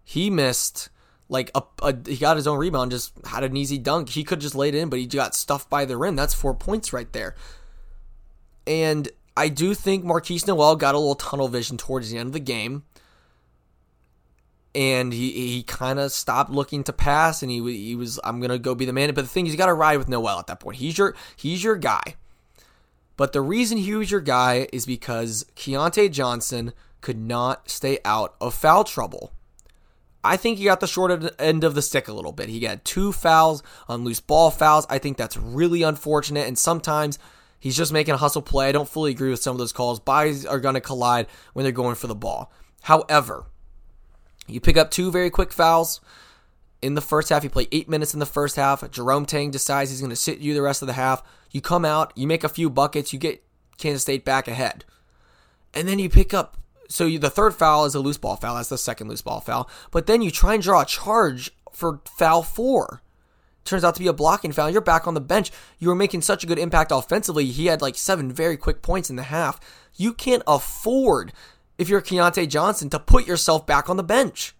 he 0.04 0.28
missed 0.30 0.90
like 1.28 1.50
a, 1.54 1.62
a, 1.82 1.96
he 2.06 2.18
got 2.18 2.36
his 2.36 2.46
own 2.46 2.58
rebound, 2.58 2.90
just 2.90 3.12
had 3.26 3.42
an 3.42 3.56
easy 3.56 3.78
dunk. 3.78 4.10
He 4.10 4.22
could 4.22 4.40
just 4.40 4.54
laid 4.54 4.74
it 4.74 4.78
in, 4.78 4.90
but 4.90 4.98
he 4.98 5.06
got 5.06 5.34
stuffed 5.34 5.70
by 5.70 5.86
the 5.86 5.96
rim. 5.96 6.14
That's 6.14 6.34
four 6.34 6.54
points 6.54 6.92
right 6.92 7.10
there. 7.12 7.34
And 8.66 9.08
I 9.36 9.48
do 9.48 9.74
think 9.74 10.04
Markquis 10.04 10.46
Nowell 10.46 10.76
got 10.76 10.94
a 10.94 10.98
little 10.98 11.14
tunnel 11.14 11.48
vision 11.48 11.76
towards 11.76 12.10
the 12.10 12.18
end 12.18 12.28
of 12.28 12.32
the 12.32 12.40
game. 12.40 12.84
And 14.74 15.12
he, 15.12 15.30
he 15.30 15.62
kind 15.62 16.00
of 16.00 16.10
stopped 16.10 16.50
looking 16.50 16.82
to 16.84 16.92
pass, 16.92 17.42
and 17.42 17.50
he 17.50 17.86
he 17.86 17.94
was 17.94 18.18
I'm 18.24 18.40
gonna 18.40 18.58
go 18.58 18.74
be 18.74 18.84
the 18.84 18.92
man. 18.92 19.14
But 19.14 19.22
the 19.22 19.28
thing 19.28 19.46
is, 19.46 19.52
you 19.52 19.58
got 19.58 19.66
to 19.66 19.74
ride 19.74 19.98
with 19.98 20.08
Nowell 20.08 20.40
at 20.40 20.48
that 20.48 20.58
point. 20.58 20.78
He's 20.78 20.98
your 20.98 21.14
he's 21.36 21.62
your 21.62 21.76
guy. 21.76 22.16
But 23.16 23.32
the 23.32 23.40
reason 23.40 23.78
he 23.78 23.94
was 23.94 24.10
your 24.10 24.20
guy 24.20 24.66
is 24.72 24.86
because 24.86 25.46
Keyontae 25.54 26.10
Johnson 26.10 26.72
could 27.00 27.18
not 27.18 27.70
stay 27.70 27.98
out 28.04 28.34
of 28.40 28.54
foul 28.54 28.82
trouble. 28.82 29.32
I 30.24 30.38
think 30.38 30.58
he 30.58 30.64
got 30.64 30.80
the 30.80 30.86
short 30.86 31.34
end 31.38 31.64
of 31.64 31.74
the 31.74 31.82
stick 31.82 32.08
a 32.08 32.12
little 32.14 32.32
bit. 32.32 32.48
He 32.48 32.58
got 32.58 32.84
two 32.84 33.12
fouls 33.12 33.62
on 33.88 34.04
loose 34.04 34.20
ball 34.20 34.50
fouls. 34.50 34.86
I 34.88 34.98
think 34.98 35.18
that's 35.18 35.36
really 35.36 35.82
unfortunate. 35.82 36.48
And 36.48 36.58
sometimes 36.58 37.18
He's 37.64 37.78
just 37.78 37.94
making 37.94 38.12
a 38.12 38.18
hustle 38.18 38.42
play. 38.42 38.68
I 38.68 38.72
don't 38.72 38.86
fully 38.86 39.10
agree 39.10 39.30
with 39.30 39.40
some 39.40 39.52
of 39.52 39.58
those 39.58 39.72
calls. 39.72 39.98
Bodies 39.98 40.44
are 40.44 40.60
going 40.60 40.74
to 40.74 40.82
collide 40.82 41.28
when 41.54 41.62
they're 41.62 41.72
going 41.72 41.94
for 41.94 42.08
the 42.08 42.14
ball. 42.14 42.52
However, 42.82 43.46
you 44.46 44.60
pick 44.60 44.76
up 44.76 44.90
two 44.90 45.10
very 45.10 45.30
quick 45.30 45.50
fouls 45.50 46.02
in 46.82 46.92
the 46.92 47.00
first 47.00 47.30
half. 47.30 47.42
You 47.42 47.48
play 47.48 47.66
eight 47.72 47.88
minutes 47.88 48.12
in 48.12 48.20
the 48.20 48.26
first 48.26 48.56
half. 48.56 48.90
Jerome 48.90 49.24
Tang 49.24 49.50
decides 49.50 49.88
he's 49.88 50.00
going 50.00 50.10
to 50.10 50.14
sit 50.16 50.40
you 50.40 50.52
the 50.52 50.60
rest 50.60 50.82
of 50.82 50.88
the 50.88 50.92
half. 50.92 51.22
You 51.52 51.62
come 51.62 51.86
out, 51.86 52.12
you 52.14 52.26
make 52.26 52.44
a 52.44 52.50
few 52.50 52.68
buckets, 52.68 53.14
you 53.14 53.18
get 53.18 53.42
Kansas 53.78 54.02
State 54.02 54.26
back 54.26 54.46
ahead. 54.46 54.84
And 55.72 55.88
then 55.88 55.98
you 55.98 56.10
pick 56.10 56.34
up. 56.34 56.58
So 56.90 57.06
you, 57.06 57.18
the 57.18 57.30
third 57.30 57.54
foul 57.54 57.86
is 57.86 57.94
a 57.94 58.00
loose 58.00 58.18
ball 58.18 58.36
foul. 58.36 58.56
That's 58.56 58.68
the 58.68 58.76
second 58.76 59.08
loose 59.08 59.22
ball 59.22 59.40
foul. 59.40 59.70
But 59.90 60.06
then 60.06 60.20
you 60.20 60.30
try 60.30 60.52
and 60.52 60.62
draw 60.62 60.82
a 60.82 60.84
charge 60.84 61.50
for 61.72 62.02
foul 62.04 62.42
four 62.42 63.00
turns 63.64 63.84
out 63.84 63.94
to 63.94 64.00
be 64.00 64.06
a 64.06 64.12
blocking 64.12 64.52
foul. 64.52 64.70
You're 64.70 64.80
back 64.80 65.06
on 65.06 65.14
the 65.14 65.20
bench. 65.20 65.50
You 65.78 65.88
were 65.88 65.94
making 65.94 66.22
such 66.22 66.44
a 66.44 66.46
good 66.46 66.58
impact 66.58 66.92
offensively. 66.92 67.46
He 67.46 67.66
had 67.66 67.82
like 67.82 67.96
seven 67.96 68.30
very 68.32 68.56
quick 68.56 68.82
points 68.82 69.10
in 69.10 69.16
the 69.16 69.24
half. 69.24 69.60
You 69.96 70.12
can't 70.12 70.42
afford, 70.46 71.32
if 71.78 71.88
you're 71.88 72.02
Keyontae 72.02 72.48
Johnson, 72.48 72.90
to 72.90 72.98
put 72.98 73.26
yourself 73.26 73.66
back 73.66 73.88
on 73.88 73.96
the 73.96 74.02
bench. 74.02 74.54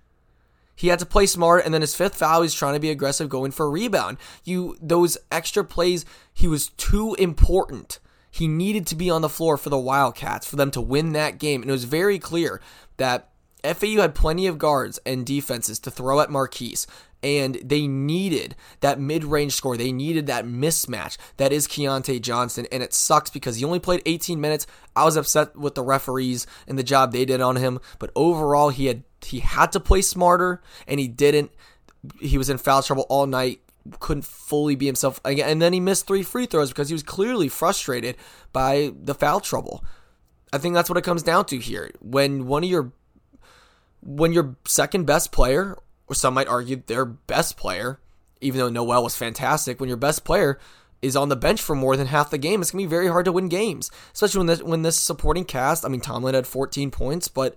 He 0.77 0.89
had 0.89 0.99
to 0.99 1.07
play 1.07 1.27
smart, 1.27 1.65
and 1.65 1.73
then 1.73 1.83
his 1.83 1.95
fifth 1.95 2.17
foul, 2.17 2.43
he's 2.43 2.55
trying 2.55 2.75
to 2.75 2.81
be 2.81 2.91
aggressive, 2.91 3.29
going 3.29 3.53
for 3.53 3.67
a 3.67 3.71
rebound. 3.71 4.19
You 4.43 4.77
those 4.81 5.17
extra 5.31 5.65
plays, 5.65 6.05
he 6.33 6.49
was 6.49 6.71
too 6.71 7.15
important. 7.15 8.01
He 8.29 8.49
needed 8.49 8.87
to 8.89 8.97
be 8.97 9.09
on 9.09 9.23
the 9.23 9.29
floor 9.29 9.57
for 9.57 9.71
the 9.71 9.79
Wildcats 9.79 10.47
for 10.47 10.57
them 10.57 10.73
to 10.73 10.81
win 10.81 11.13
that 11.13 11.39
game, 11.39 11.63
and 11.63 11.71
it 11.71 11.73
was 11.73 11.85
very 11.85 12.19
clear 12.19 12.61
that 12.97 13.29
FAU 13.65 14.01
had 14.01 14.15
plenty 14.15 14.47
of 14.47 14.59
guards 14.59 15.01
and 15.07 15.25
defenses 15.25 15.79
to 15.81 15.91
throw 15.91 16.21
at 16.21 16.29
Markquis 16.29 16.87
and 17.25 17.55
they 17.65 17.87
needed 17.87 18.55
that 18.81 19.01
mid-range 19.01 19.55
score. 19.55 19.79
They 19.79 19.93
needed 19.93 20.27
that 20.27 20.45
mismatch 20.45 21.17
that 21.39 21.53
is 21.53 21.67
Keyontae 21.67 22.21
Johnson, 22.21 22.67
and 22.71 22.83
it 22.83 22.93
sucks 22.93 23.31
because 23.31 23.57
he 23.57 23.65
only 23.65 23.81
played 23.81 24.03
18 24.05 24.41
minutes. 24.41 24.67
I 24.95 25.05
was 25.05 25.17
upset 25.17 25.57
with 25.57 25.75
the 25.75 25.83
referees 25.83 26.47
and 26.69 26.79
the 26.79 26.83
job 26.83 27.13
they 27.13 27.25
did 27.25 27.41
on 27.41 27.57
him, 27.57 27.81
but 27.99 28.11
overall 28.15 28.69
he 28.69 28.87
had 28.87 29.05
he 29.23 29.41
had 29.41 29.73
to 29.73 29.81
play 29.81 30.03
smarter, 30.03 30.61
and 30.87 31.01
he 31.01 31.09
didn't. 31.09 31.51
He 32.21 32.37
was 32.37 32.51
in 32.51 32.59
foul 32.59 32.83
trouble 32.83 33.07
all 33.09 33.27
night. 33.27 33.63
Couldn't 34.01 34.27
fully 34.27 34.77
be 34.77 34.87
himself, 34.87 35.19
and 35.25 35.63
then 35.63 35.73
he 35.73 35.81
missed 35.81 36.07
three 36.07 36.23
free 36.23 36.45
throws 36.45 36.69
because 36.69 36.91
he 36.91 36.95
was 36.95 37.03
clearly 37.03 37.49
frustrated 37.49 38.17
by 38.53 38.93
the 38.95 39.15
foul 39.15 39.41
trouble. 39.41 39.83
I 40.53 40.59
think 40.59 40.75
that's 40.75 40.91
what 40.91 40.99
it 40.99 41.05
comes 41.05 41.23
down 41.23 41.47
to 41.47 41.59
here. 41.59 41.91
When 42.01 42.47
one 42.47 42.65
of 42.65 42.71
your 42.71 42.93
when 44.05 44.33
your 44.33 44.57
second 44.67 45.07
best 45.07 45.33
player 45.33 45.77
or 46.07 46.15
some 46.15 46.35
might 46.35 46.49
argue 46.49 46.83
their 46.87 47.05
best 47.05 47.57
player, 47.57 47.99
even 48.41 48.61
though 48.61 48.69
Nowell 48.69 49.03
was 49.03 49.17
fantastic, 49.17 49.81
when 49.81 49.89
your 49.89 49.97
best 49.97 50.25
player 50.25 50.59
is 51.01 51.17
on 51.17 51.29
the 51.29 51.37
bench 51.37 51.61
for 51.61 51.75
more 51.75 51.97
than 51.97 52.07
half 52.07 52.31
the 52.31 52.39
game, 52.39 52.61
it's 52.61 52.71
gonna 52.71 52.85
be 52.85 52.89
very 52.89 53.09
hard 53.09 53.25
to 53.25 53.33
win 53.33 53.49
games. 53.49 53.91
Especially 54.13 54.39
when 54.39 54.47
this 54.47 54.63
when 54.63 54.83
this 54.83 54.99
supporting 54.99 55.45
cast, 55.45 55.85
I 55.85 55.89
mean 55.89 56.01
Tomlin 56.01 56.35
had 56.35 56.47
14 56.47 56.91
points, 56.91 57.29
but 57.29 57.57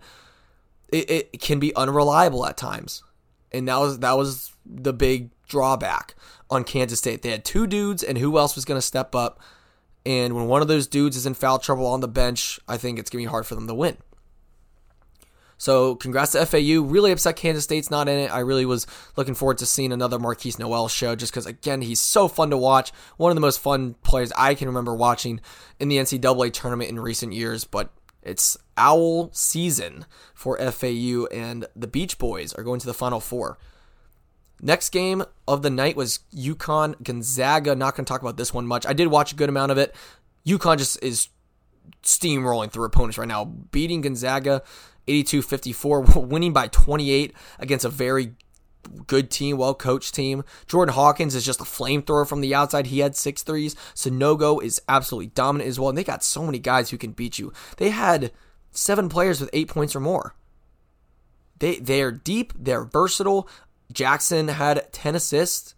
it, 0.89 1.09
it 1.33 1.41
can 1.41 1.59
be 1.59 1.75
unreliable 1.75 2.45
at 2.45 2.57
times. 2.57 3.03
And 3.51 3.67
that 3.67 3.77
was 3.77 3.99
that 3.99 4.17
was 4.17 4.53
the 4.65 4.93
big 4.93 5.31
drawback 5.47 6.15
on 6.49 6.63
Kansas 6.63 6.99
State. 6.99 7.21
They 7.21 7.31
had 7.31 7.45
two 7.45 7.67
dudes, 7.67 8.03
and 8.03 8.17
who 8.17 8.37
else 8.37 8.55
was 8.55 8.65
gonna 8.65 8.81
step 8.81 9.15
up? 9.15 9.41
And 10.05 10.35
when 10.35 10.47
one 10.47 10.61
of 10.61 10.69
those 10.69 10.87
dudes 10.87 11.17
is 11.17 11.25
in 11.25 11.33
foul 11.33 11.59
trouble 11.59 11.85
on 11.87 11.99
the 11.99 12.07
bench, 12.07 12.59
I 12.67 12.77
think 12.77 12.99
it's 12.99 13.09
gonna 13.09 13.23
be 13.23 13.25
hard 13.25 13.45
for 13.45 13.55
them 13.55 13.67
to 13.67 13.73
win. 13.73 13.97
So 15.57 15.95
congrats 15.95 16.33
to 16.33 16.45
FAU. 16.45 16.81
Really 16.83 17.11
upset 17.11 17.35
Kansas 17.35 17.63
State's 17.63 17.89
not 17.89 18.07
in 18.07 18.19
it. 18.19 18.31
I 18.31 18.39
really 18.39 18.65
was 18.65 18.85
looking 19.15 19.33
forward 19.33 19.57
to 19.59 19.65
seeing 19.65 19.91
another 19.91 20.19
Markquis 20.19 20.59
Nowell 20.59 20.87
show 20.87 21.15
just 21.15 21.31
because, 21.31 21.45
again, 21.45 21.81
he's 21.81 21.99
so 21.99 22.27
fun 22.27 22.51
to 22.51 22.57
watch. 22.57 22.91
One 23.17 23.31
of 23.31 23.35
the 23.35 23.41
most 23.41 23.59
fun 23.59 23.95
players 24.03 24.31
I 24.37 24.53
can 24.53 24.67
remember 24.67 24.93
watching 24.93 25.41
in 25.79 25.87
the 25.89 25.97
NCAA 25.97 26.53
tournament 26.53 26.89
in 26.89 26.99
recent 26.99 27.33
years. 27.33 27.63
But 27.63 27.89
it's 28.21 28.57
owl 28.77 29.31
season 29.33 30.05
for 30.33 30.57
FAU, 30.59 31.25
and 31.31 31.65
the 31.75 31.87
Beach 31.87 32.19
Boys 32.19 32.53
are 32.53 32.63
going 32.63 32.79
to 32.79 32.85
the 32.85 32.93
Final 32.93 33.19
Four. 33.19 33.57
Next 34.61 34.89
game 34.89 35.23
of 35.47 35.61
the 35.61 35.69
night 35.69 35.95
was 35.95 36.19
UConn 36.35 37.01
Gonzaga. 37.03 37.75
Not 37.75 37.95
going 37.95 38.05
to 38.05 38.09
talk 38.09 38.21
about 38.21 38.37
this 38.37 38.53
one 38.53 38.67
much. 38.67 38.85
I 38.85 38.93
did 38.93 39.07
watch 39.07 39.31
a 39.31 39.35
good 39.35 39.49
amount 39.49 39.71
of 39.71 39.77
it. 39.77 39.95
UConn 40.45 40.77
just 40.77 41.01
is 41.03 41.29
steamrolling 42.03 42.71
through 42.71 42.85
opponents 42.85 43.17
right 43.17 43.27
now, 43.27 43.45
beating 43.45 44.01
Gonzaga 44.01 44.61
82 45.07 45.41
54, 45.41 46.01
winning 46.15 46.53
by 46.53 46.67
28 46.67 47.33
against 47.59 47.85
a 47.85 47.89
very 47.89 48.33
good 49.05 49.29
team, 49.29 49.57
well 49.57 49.75
coached 49.75 50.13
team. 50.13 50.43
Jordan 50.67 50.93
Hawkins 50.93 51.35
is 51.35 51.45
just 51.45 51.61
a 51.61 51.65
flamethrower 51.65 52.27
from 52.27 52.41
the 52.41 52.55
outside. 52.55 52.87
He 52.87 52.99
had 52.99 53.15
six 53.15 53.43
threes. 53.43 53.75
Sanogo 53.93 54.61
is 54.61 54.81
absolutely 54.87 55.27
dominant 55.27 55.69
as 55.69 55.79
well. 55.79 55.89
And 55.89 55.97
they 55.97 56.03
got 56.03 56.23
so 56.23 56.45
many 56.45 56.59
guys 56.59 56.89
who 56.89 56.97
can 56.97 57.11
beat 57.11 57.39
you. 57.39 57.51
They 57.77 57.89
had 57.89 58.31
seven 58.71 59.09
players 59.09 59.39
with 59.39 59.49
eight 59.53 59.67
points 59.67 59.95
or 59.95 59.99
more. 59.99 60.35
They 61.59 61.77
they're 61.77 62.11
deep, 62.11 62.53
they're 62.57 62.83
versatile. 62.83 63.49
Jackson 63.91 64.49
had 64.49 64.91
10 64.91 65.15
assists 65.15 65.73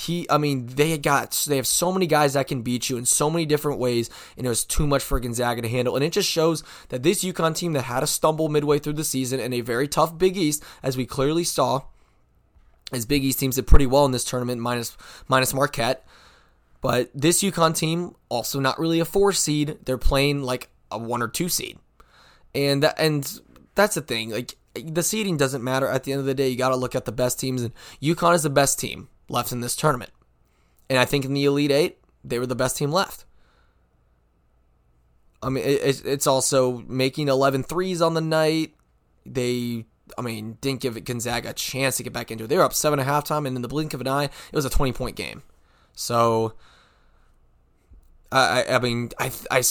he 0.00 0.26
I 0.30 0.38
mean 0.38 0.66
they 0.66 0.96
got 0.98 1.44
they 1.46 1.56
have 1.56 1.66
so 1.66 1.92
many 1.92 2.06
guys 2.06 2.32
that 2.32 2.48
can 2.48 2.62
beat 2.62 2.88
you 2.88 2.96
in 2.96 3.04
so 3.04 3.28
many 3.28 3.44
different 3.44 3.78
ways 3.78 4.08
and 4.36 4.46
it 4.46 4.48
was 4.48 4.64
too 4.64 4.86
much 4.86 5.02
for 5.02 5.20
Gonzaga 5.20 5.62
to 5.62 5.68
handle. 5.68 5.94
And 5.94 6.04
it 6.04 6.12
just 6.12 6.28
shows 6.28 6.62
that 6.88 7.02
this 7.02 7.22
UConn 7.22 7.54
team 7.54 7.74
that 7.74 7.82
had 7.82 8.02
a 8.02 8.06
stumble 8.06 8.48
midway 8.48 8.78
through 8.78 8.94
the 8.94 9.04
season 9.04 9.40
in 9.40 9.52
a 9.52 9.60
very 9.60 9.88
tough 9.88 10.16
Big 10.16 10.36
East 10.36 10.64
as 10.82 10.96
we 10.96 11.06
clearly 11.06 11.44
saw 11.44 11.82
as 12.92 13.06
Big 13.06 13.24
East 13.24 13.40
teams 13.40 13.56
did 13.56 13.66
pretty 13.66 13.86
well 13.86 14.04
in 14.04 14.12
this 14.12 14.24
tournament 14.24 14.60
minus 14.60 14.96
minus 15.28 15.52
Marquette. 15.52 16.06
But 16.80 17.10
this 17.14 17.42
UConn 17.42 17.76
team 17.76 18.14
also 18.30 18.58
not 18.58 18.78
really 18.78 19.00
a 19.00 19.04
4 19.04 19.32
seed 19.32 19.78
they're 19.84 19.98
playing 19.98 20.42
like 20.42 20.70
a 20.90 20.98
1 20.98 21.22
or 21.22 21.28
2 21.28 21.48
seed. 21.48 21.78
And 22.54 22.82
that 22.82 22.98
and 22.98 23.40
that's 23.74 23.94
the 23.94 24.00
thing 24.00 24.30
like 24.30 24.56
the 24.74 25.02
seeding 25.02 25.36
doesn't 25.36 25.62
matter 25.62 25.88
at 25.88 26.04
the 26.04 26.12
end 26.12 26.20
of 26.20 26.26
the 26.26 26.34
day 26.34 26.48
you 26.48 26.56
got 26.56 26.70
to 26.70 26.76
look 26.76 26.94
at 26.94 27.04
the 27.04 27.12
best 27.12 27.38
teams 27.40 27.62
and 27.62 27.72
UConn 28.00 28.34
is 28.34 28.42
the 28.42 28.50
best 28.50 28.78
team 28.78 29.08
left 29.30 29.52
in 29.52 29.60
this 29.60 29.76
tournament. 29.76 30.10
And 30.90 30.98
I 30.98 31.04
think 31.04 31.24
in 31.24 31.32
the 31.32 31.44
Elite 31.44 31.70
Eight, 31.70 31.98
they 32.22 32.38
were 32.38 32.46
the 32.46 32.56
best 32.56 32.76
team 32.76 32.90
left. 32.90 33.24
I 35.42 35.48
mean, 35.48 35.64
it's 35.64 36.26
also 36.26 36.84
making 36.86 37.28
11 37.28 37.62
threes 37.62 38.02
on 38.02 38.12
the 38.12 38.20
night. 38.20 38.74
They, 39.24 39.86
I 40.18 40.22
mean, 40.22 40.58
didn't 40.60 40.80
give 40.80 41.02
Gonzaga 41.02 41.50
a 41.50 41.54
chance 41.54 41.96
to 41.96 42.02
get 42.02 42.12
back 42.12 42.30
into 42.30 42.44
it. 42.44 42.48
They 42.48 42.58
were 42.58 42.62
up 42.62 42.74
seven 42.74 43.00
at 43.00 43.06
halftime, 43.06 43.46
and 43.46 43.56
in 43.56 43.62
the 43.62 43.68
blink 43.68 43.94
of 43.94 44.02
an 44.02 44.08
eye, 44.08 44.24
it 44.24 44.52
was 44.52 44.66
a 44.66 44.70
20 44.70 44.92
point 44.92 45.16
game. 45.16 45.42
So, 45.94 46.54
I, 48.30 48.64
I 48.68 48.78
mean, 48.80 49.10
I, 49.18 49.32
I 49.50 49.62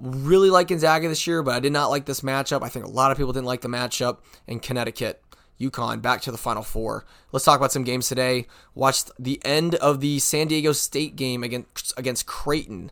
really 0.00 0.50
like 0.50 0.68
Gonzaga 0.68 1.08
this 1.08 1.26
year, 1.26 1.42
but 1.42 1.54
I 1.54 1.60
did 1.60 1.72
not 1.72 1.88
like 1.88 2.04
this 2.04 2.20
matchup. 2.20 2.62
I 2.62 2.68
think 2.68 2.84
a 2.84 2.90
lot 2.90 3.10
of 3.10 3.16
people 3.16 3.32
didn't 3.32 3.46
like 3.46 3.62
the 3.62 3.68
matchup 3.68 4.18
in 4.46 4.60
Connecticut. 4.60 5.20
UConn 5.60 6.02
back 6.02 6.20
to 6.22 6.32
the 6.32 6.38
Final 6.38 6.62
Four. 6.62 7.04
Let's 7.30 7.44
talk 7.44 7.58
about 7.58 7.72
some 7.72 7.84
games 7.84 8.08
today. 8.08 8.46
Watched 8.74 9.10
the 9.18 9.40
end 9.44 9.74
of 9.76 10.00
the 10.00 10.18
San 10.18 10.48
Diego 10.48 10.72
State 10.72 11.16
game 11.16 11.42
against 11.42 11.92
against 11.96 12.26
Creighton. 12.26 12.90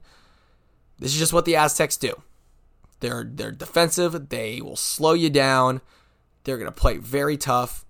This 0.99 1.13
is 1.13 1.19
just 1.19 1.33
what 1.33 1.45
the 1.45 1.57
Aztecs 1.57 1.97
do. 1.97 2.23
They're 3.01 3.29
they're 3.29 3.53
defensive. 3.53 4.29
They 4.29 4.61
will 4.61 4.77
slow 4.77 5.15
you 5.15 5.31
down. 5.31 5.81
They're 6.45 6.59
gonna 6.59 6.73
play 6.73 6.99
very 6.99 7.37
tough. 7.37 7.85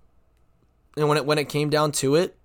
And 0.96 1.08
when 1.08 1.18
it 1.18 1.26
when 1.26 1.38
it 1.38 1.48
came 1.48 1.70
down 1.70 1.92
to 1.92 2.14
it, 2.14 2.36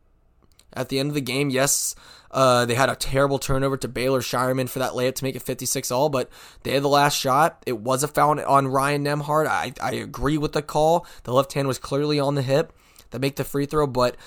at 0.74 0.90
the 0.90 1.00
end 1.00 1.10
of 1.10 1.16
the 1.16 1.22
game, 1.22 1.50
yes, 1.50 1.96
uh, 2.32 2.66
they 2.66 2.76
had 2.76 2.90
a 2.90 2.96
terrible 2.96 3.40
turnover 3.40 3.78
to 3.78 3.88
Baylor 3.88 4.22
Scheierman 4.22 4.70
for 4.70 4.80
that 4.80 4.92
layup 4.92 5.16
to 5.16 5.24
make 5.24 5.36
it 5.36 5.42
56 5.42 5.90
all, 5.90 6.10
but 6.10 6.30
they 6.64 6.72
had 6.72 6.84
the 6.84 6.90
last 6.90 7.18
shot. 7.18 7.64
It 7.66 7.80
was 7.80 8.04
a 8.04 8.08
foul 8.08 8.40
on 8.42 8.68
Ryan 8.68 9.06
Nembhard. 9.06 9.48
I, 9.48 9.74
I 9.82 9.94
agree 9.94 10.38
with 10.38 10.52
the 10.52 10.62
call. 10.62 11.08
The 11.24 11.34
left 11.34 11.54
hand 11.54 11.68
was 11.68 11.80
clearly 11.80 12.20
on 12.20 12.36
the 12.36 12.42
hip 12.42 12.74
that 13.12 13.20
make 13.20 13.38
the 13.38 13.46
free 13.46 13.66
throw, 13.66 13.88
but 13.88 14.18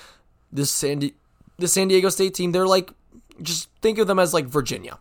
this 0.51 0.71
San, 0.71 0.99
Di- 0.99 1.15
the 1.57 1.67
San 1.67 1.87
Diego 1.87 2.09
State 2.09 2.33
team, 2.33 2.51
they're 2.51 2.67
like, 2.67 2.91
just 3.41 3.69
think 3.81 3.99
of 3.99 4.07
them 4.07 4.17
as 4.19 4.33
like 4.33 4.45
Virginia. 4.45 4.97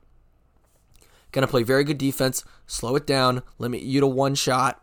Gonna 1.32 1.46
play 1.46 1.62
very 1.62 1.84
good 1.84 1.98
defense, 1.98 2.44
slow 2.66 2.96
it 2.96 3.06
down, 3.06 3.42
limit 3.58 3.82
you 3.82 4.00
to 4.00 4.06
one 4.06 4.34
shot. 4.34 4.82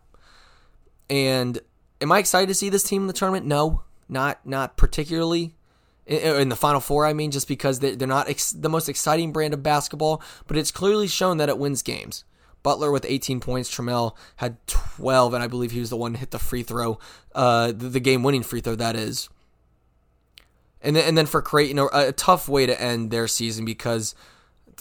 And 1.10 1.60
am 2.02 2.12
I 2.12 2.20
excited 2.20 2.48
to 2.48 2.54
see 2.54 2.70
this 2.70 2.84
team 2.84 3.04
in 3.04 3.08
the 3.08 3.14
tournament? 3.14 3.46
No, 3.46 3.82
not 4.10 4.46
not 4.46 4.78
particularly 4.78 5.56
in 6.06 6.50
the 6.50 6.56
Final 6.56 6.80
Four, 6.80 7.06
I 7.06 7.14
mean, 7.14 7.32
just 7.32 7.48
because 7.48 7.80
they're 7.80 7.96
not 8.08 8.30
ex- 8.30 8.52
the 8.52 8.70
most 8.70 8.88
exciting 8.90 9.32
brand 9.32 9.54
of 9.54 9.64
basketball, 9.64 10.22
but 10.48 10.58
it's 10.58 10.72
clearly 10.72 11.08
shown 11.08 11.38
that 11.38 11.50
it 11.50 11.58
wins 11.58 11.82
games. 11.82 12.24
Butler 12.62 12.92
with 12.92 13.06
18 13.08 13.40
points, 13.40 13.70
Trammell 13.74 14.16
had 14.38 14.58
12, 14.68 15.36
and 15.36 15.44
I 15.44 15.48
believe 15.48 15.72
he 15.72 15.80
was 15.80 15.92
the 15.92 15.98
one 15.98 16.14
to 16.14 16.20
hit 16.20 16.32
the 16.32 16.40
free 16.40 16.64
throw, 16.64 17.00
uh, 17.36 17.68
the, 17.68 17.90
the 17.90 18.00
game 18.00 18.24
winning 18.24 18.44
free 18.44 18.62
throw, 18.62 18.76
that 18.76 18.96
is. 18.96 19.30
And 20.82 20.96
then, 20.96 21.08
and 21.08 21.18
then 21.18 21.28
for 21.28 21.42
Creighton, 21.42 21.80
a, 21.80 21.88
a 21.94 22.12
tough 22.12 22.50
way 22.50 22.66
to 22.66 22.80
end 22.80 23.12
their 23.12 23.28
season 23.28 23.66
because 23.66 24.16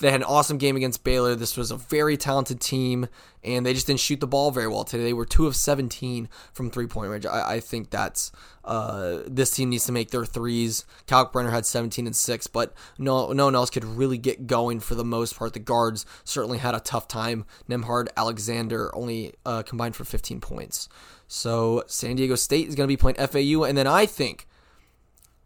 they 0.00 0.10
had 0.10 0.20
an 0.20 0.26
awesome 0.26 0.58
game 0.58 0.76
against 0.76 1.04
Baylor. 1.04 1.34
This 1.34 1.56
was 1.56 1.70
a 1.70 1.76
very 1.76 2.16
talented 2.16 2.60
team, 2.60 3.08
and 3.42 3.64
they 3.64 3.72
just 3.72 3.86
didn't 3.86 4.00
shoot 4.00 4.20
the 4.20 4.26
ball 4.26 4.50
very 4.50 4.66
well 4.66 4.84
today. 4.84 5.04
They 5.04 5.12
were 5.12 5.24
two 5.24 5.46
of 5.46 5.54
17 5.54 6.28
from 6.52 6.70
three 6.70 6.86
point 6.86 7.10
range. 7.10 7.26
I, 7.26 7.54
I 7.54 7.60
think 7.60 7.90
that's 7.90 8.32
uh, 8.64 9.18
this 9.26 9.50
team 9.50 9.70
needs 9.70 9.86
to 9.86 9.92
make 9.92 10.10
their 10.10 10.24
threes. 10.24 10.84
Kalkbrenner 11.06 11.50
had 11.50 11.66
17 11.66 12.06
and 12.06 12.16
six, 12.16 12.46
but 12.46 12.74
no, 12.98 13.32
no 13.32 13.44
one 13.44 13.54
else 13.54 13.70
could 13.70 13.84
really 13.84 14.18
get 14.18 14.46
going 14.46 14.80
for 14.80 14.94
the 14.94 15.04
most 15.04 15.36
part. 15.36 15.52
The 15.52 15.60
guards 15.60 16.06
certainly 16.24 16.58
had 16.58 16.74
a 16.74 16.80
tough 16.80 17.06
time. 17.06 17.44
Nembhard, 17.68 18.08
Alexander 18.16 18.94
only 18.94 19.34
uh, 19.46 19.62
combined 19.62 19.94
for 19.94 20.04
15 20.04 20.40
points. 20.40 20.88
So 21.28 21.84
San 21.86 22.16
Diego 22.16 22.34
State 22.34 22.68
is 22.68 22.74
going 22.74 22.88
to 22.88 22.92
be 22.92 22.96
playing 22.96 23.16
FAU, 23.16 23.64
and 23.64 23.78
then 23.78 23.86
I 23.86 24.06
think 24.06 24.46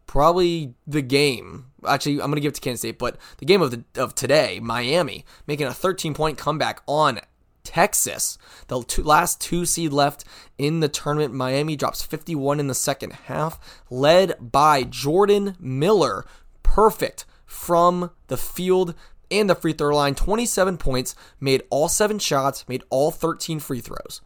probably 0.08 0.74
the 0.88 1.02
game. 1.02 1.66
Actually, 1.86 2.14
I'm 2.14 2.26
going 2.30 2.34
to 2.34 2.40
give 2.40 2.50
it 2.50 2.54
to 2.56 2.60
Kansas 2.60 2.80
State, 2.80 2.98
but 2.98 3.16
the 3.36 3.46
game 3.46 3.62
of 3.62 3.70
the 3.70 3.84
of 3.94 4.16
today, 4.16 4.58
Miami 4.60 5.24
making 5.46 5.68
a 5.68 5.72
13 5.72 6.14
point 6.14 6.36
comeback 6.36 6.82
on 6.88 7.20
Texas. 7.62 8.36
The 8.66 8.82
two, 8.82 9.04
last 9.04 9.40
two 9.40 9.64
seed 9.64 9.92
left 9.92 10.24
in 10.56 10.80
the 10.80 10.88
tournament. 10.88 11.34
Miami 11.34 11.76
drops 11.76 12.02
51 12.02 12.58
in 12.58 12.66
the 12.66 12.74
second 12.74 13.12
half, 13.12 13.60
led 13.88 14.34
by 14.40 14.82
Jordan 14.82 15.54
Miller. 15.60 16.24
Perfect 16.64 17.24
from 17.46 18.10
the 18.26 18.36
field 18.36 18.94
and 19.30 19.48
the 19.48 19.54
free 19.54 19.72
throw 19.72 19.94
line. 19.94 20.14
27 20.14 20.78
points, 20.78 21.14
made 21.38 21.62
all 21.70 21.88
seven 21.88 22.18
shots, 22.18 22.66
made 22.66 22.82
all 22.90 23.10
13 23.10 23.60
free 23.60 23.80
throws. 23.80 24.20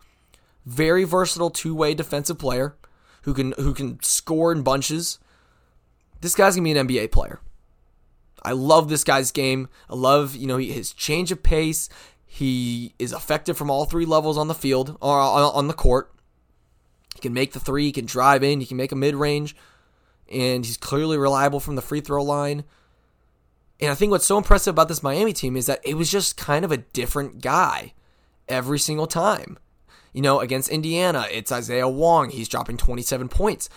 Very 0.65 1.05
versatile 1.05 1.51
two 1.51 1.75
way 1.75 1.93
defensive 1.93 2.39
player 2.39 2.77
who 3.23 3.35
can 3.35 3.53
who 3.59 3.75
can 3.75 4.01
score 4.03 4.53
in 4.53 4.63
bunches 4.63 5.19
this 6.23 6.35
guy's 6.35 6.57
gonna 6.57 6.65
be 6.65 6.77
an 6.77 6.89
NBA 6.89 7.13
player. 7.13 7.41
I 8.43 8.53
love 8.53 8.89
this 8.89 9.05
guy's 9.05 9.31
game. 9.31 9.69
I 9.89 9.95
love, 9.95 10.35
you 10.35 10.47
know, 10.47 10.57
his 10.57 10.93
change 10.93 11.31
of 11.31 11.43
pace. 11.43 11.89
He 12.25 12.95
is 12.99 13.13
effective 13.13 13.57
from 13.57 13.71
all 13.71 13.85
three 13.85 14.07
levels 14.07 14.39
on 14.39 14.49
the 14.49 14.55
field 14.55 14.97
or 15.01 15.19
on 15.19 15.69
the 15.69 15.75
court. 15.75 16.13
He 17.15 17.21
can 17.21 17.35
make 17.35 17.53
the 17.53 17.61
three, 17.61 17.85
he 17.85 17.93
can 17.93 18.07
drive 18.07 18.43
in, 18.43 18.61
he 18.61 18.67
can 18.67 18.79
make 18.79 18.91
a 18.91 18.97
mid 18.97 19.15
range, 19.15 19.55
and 20.31 20.65
he's 20.65 20.79
clearly 20.79 21.19
reliable 21.19 21.61
from 21.61 21.77
the 21.77 21.83
free 21.83 22.01
throw 22.01 22.23
line. 22.23 22.65
And 23.81 23.91
I 23.91 23.95
think 23.95 24.11
what's 24.11 24.25
so 24.25 24.39
impressive 24.39 24.73
about 24.73 24.89
this 24.89 25.03
Miami 25.03 25.33
team 25.33 25.57
is 25.57 25.67
that 25.67 25.81
it 25.85 25.95
was 25.95 26.11
just 26.11 26.37
kind 26.37 26.65
of 26.65 26.73
a 26.73 26.79
different 26.79 27.43
guy 27.43 27.93
every 28.49 28.79
single 28.79 29.07
time. 29.07 29.59
You 30.13 30.23
know, 30.23 30.41
against 30.41 30.69
Indiana, 30.69 31.27
it's 31.31 31.51
Isaiah 31.51 31.89
Wong. 31.89 32.31
He's 32.31 32.49
dropping 32.49 32.77
27 32.77 33.29
points 33.29 33.69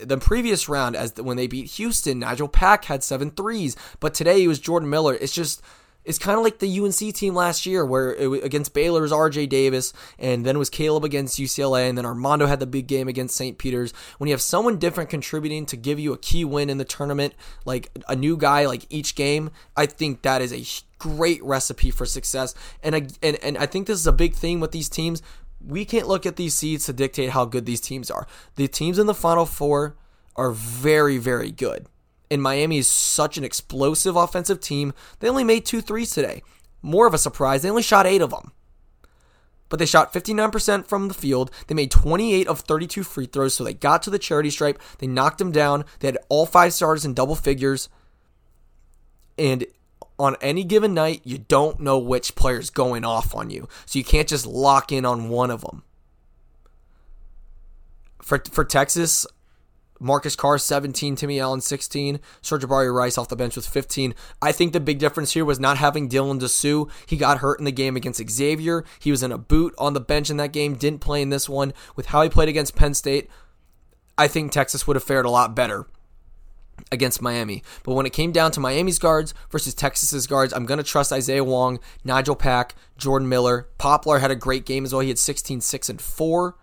the 0.00 0.18
previous 0.18 0.68
round, 0.68 0.96
as 0.96 1.12
the, 1.12 1.22
when 1.22 1.36
they 1.36 1.46
beat 1.46 1.72
Houston, 1.72 2.20
Nigel 2.20 2.48
Pack 2.48 2.86
had 2.86 3.02
seven 3.02 3.30
threes, 3.30 3.76
but 4.00 4.14
today 4.14 4.42
it 4.42 4.48
was 4.48 4.58
Jordan 4.58 4.90
Miller. 4.90 5.14
It's 5.14 5.34
just 5.34 5.62
it's 6.04 6.18
kind 6.18 6.36
of 6.36 6.42
like 6.42 6.58
the 6.58 6.80
UNC 6.80 7.14
team 7.14 7.34
last 7.34 7.64
year, 7.64 7.86
where 7.86 8.12
it, 8.14 8.26
was 8.26 8.42
against 8.42 8.74
Baylor's 8.74 9.12
R.J. 9.12 9.46
Davis, 9.46 9.92
and 10.18 10.44
then 10.44 10.58
was 10.58 10.68
Caleb 10.68 11.04
against 11.04 11.38
UCLA, 11.38 11.88
and 11.88 11.96
then 11.96 12.04
Armando 12.04 12.46
had 12.46 12.60
the 12.60 12.66
big 12.66 12.86
game 12.86 13.08
against 13.08 13.36
St. 13.36 13.56
Peter's. 13.56 13.92
When 14.18 14.28
you 14.28 14.34
have 14.34 14.42
someone 14.42 14.78
different 14.78 15.10
contributing 15.10 15.64
to 15.66 15.76
give 15.76 16.00
you 16.00 16.12
a 16.12 16.18
key 16.18 16.44
win 16.44 16.70
in 16.70 16.78
the 16.78 16.84
tournament, 16.84 17.34
like 17.64 17.90
a 18.08 18.16
new 18.16 18.36
guy, 18.36 18.66
like 18.66 18.86
each 18.90 19.14
game, 19.14 19.50
I 19.76 19.86
think 19.86 20.22
that 20.22 20.42
is 20.42 20.52
a 20.52 20.64
great 20.98 21.42
recipe 21.42 21.90
for 21.90 22.06
success. 22.06 22.54
And 22.82 22.94
I, 22.94 23.06
and 23.22 23.36
and 23.42 23.58
I 23.58 23.66
think 23.66 23.86
this 23.86 23.98
is 23.98 24.06
a 24.06 24.12
big 24.12 24.34
thing 24.34 24.58
with 24.60 24.72
these 24.72 24.88
teams 24.88 25.22
we 25.66 25.84
can't 25.84 26.08
look 26.08 26.26
at 26.26 26.36
these 26.36 26.54
seeds 26.54 26.86
to 26.86 26.92
dictate 26.92 27.30
how 27.30 27.44
good 27.44 27.66
these 27.66 27.80
teams 27.80 28.10
are. 28.10 28.26
The 28.56 28.68
teams 28.68 28.98
in 28.98 29.06
the 29.06 29.14
Final 29.14 29.46
Four 29.46 29.96
are 30.36 30.50
very, 30.50 31.18
very 31.18 31.50
good. 31.50 31.86
And 32.30 32.42
Miami 32.42 32.78
is 32.78 32.86
such 32.86 33.36
an 33.36 33.44
explosive 33.44 34.16
offensive 34.16 34.60
team. 34.60 34.94
They 35.20 35.28
only 35.28 35.44
made 35.44 35.66
two 35.66 35.80
threes 35.80 36.10
today. 36.10 36.42
More 36.80 37.06
of 37.06 37.14
a 37.14 37.18
surprise, 37.18 37.62
they 37.62 37.70
only 37.70 37.82
shot 37.82 38.06
eight 38.06 38.22
of 38.22 38.30
them. 38.30 38.52
But 39.68 39.78
they 39.78 39.86
shot 39.86 40.12
59% 40.12 40.86
from 40.86 41.08
the 41.08 41.14
field. 41.14 41.50
They 41.66 41.74
made 41.74 41.90
28 41.90 42.46
of 42.46 42.60
32 42.60 43.02
free 43.04 43.26
throws, 43.26 43.54
so 43.54 43.64
they 43.64 43.72
got 43.72 44.02
to 44.02 44.10
the 44.10 44.18
charity 44.18 44.50
stripe. 44.50 44.78
They 44.98 45.06
knocked 45.06 45.38
them 45.38 45.52
down. 45.52 45.84
They 46.00 46.08
had 46.08 46.18
all 46.28 46.44
five 46.44 46.74
stars 46.74 47.06
in 47.06 47.14
double 47.14 47.36
figures. 47.36 47.88
And 49.38 49.64
on 50.18 50.36
any 50.40 50.64
given 50.64 50.94
night, 50.94 51.22
you 51.24 51.38
don't 51.38 51.80
know 51.80 51.98
which 51.98 52.34
player's 52.34 52.70
going 52.70 53.04
off 53.04 53.34
on 53.34 53.50
you. 53.50 53.68
So 53.86 53.98
you 53.98 54.04
can't 54.04 54.28
just 54.28 54.46
lock 54.46 54.92
in 54.92 55.04
on 55.04 55.28
one 55.28 55.50
of 55.50 55.62
them. 55.62 55.82
For, 58.20 58.42
for 58.50 58.64
Texas, 58.64 59.26
Marcus 59.98 60.36
Carr 60.36 60.58
17, 60.58 61.16
Timmy 61.16 61.40
Allen 61.40 61.60
16, 61.60 62.18
Serge 62.40 62.62
Sir'Jabari 62.62 62.92
Rice 62.92 63.16
off 63.16 63.28
the 63.28 63.36
bench 63.36 63.56
with 63.56 63.66
15. 63.66 64.14
I 64.40 64.52
think 64.52 64.72
the 64.72 64.80
big 64.80 64.98
difference 64.98 65.32
here 65.32 65.44
was 65.44 65.60
not 65.60 65.78
having 65.78 66.08
Dylan 66.08 66.40
Disu. 66.40 66.90
He 67.06 67.16
got 67.16 67.38
hurt 67.38 67.58
in 67.58 67.64
the 67.64 67.72
game 67.72 67.96
against 67.96 68.30
Xavier. 68.30 68.84
He 68.98 69.10
was 69.10 69.22
in 69.22 69.32
a 69.32 69.38
boot 69.38 69.74
on 69.78 69.94
the 69.94 70.00
bench 70.00 70.28
in 70.28 70.36
that 70.38 70.52
game, 70.52 70.74
didn't 70.74 71.00
play 71.00 71.22
in 71.22 71.30
this 71.30 71.48
one. 71.48 71.72
With 71.94 72.06
how 72.06 72.22
he 72.22 72.28
played 72.28 72.48
against 72.48 72.76
Penn 72.76 72.94
State, 72.94 73.30
I 74.18 74.28
think 74.28 74.50
Texas 74.50 74.86
would 74.86 74.96
have 74.96 75.04
fared 75.04 75.24
a 75.24 75.30
lot 75.30 75.54
better 75.54 75.86
against 76.90 77.22
Miami. 77.22 77.62
But 77.82 77.94
when 77.94 78.06
it 78.06 78.12
came 78.12 78.32
down 78.32 78.50
to 78.52 78.60
Miami's 78.60 78.98
guards 78.98 79.34
versus 79.50 79.74
Texas's 79.74 80.26
guards, 80.26 80.52
I'm 80.52 80.66
going 80.66 80.78
to 80.78 80.84
trust 80.84 81.12
Isaiah 81.12 81.44
Wong, 81.44 81.80
Nigel 82.04 82.36
Pack, 82.36 82.74
Jordan 82.98 83.28
Miller. 83.28 83.68
Poplar 83.78 84.18
had 84.18 84.30
a 84.30 84.36
great 84.36 84.66
game 84.66 84.84
as 84.84 84.92
well. 84.92 85.00
He 85.00 85.08
had 85.08 85.18
16, 85.18 85.60
6, 85.60 85.88
and 85.88 86.00
4. 86.00 86.56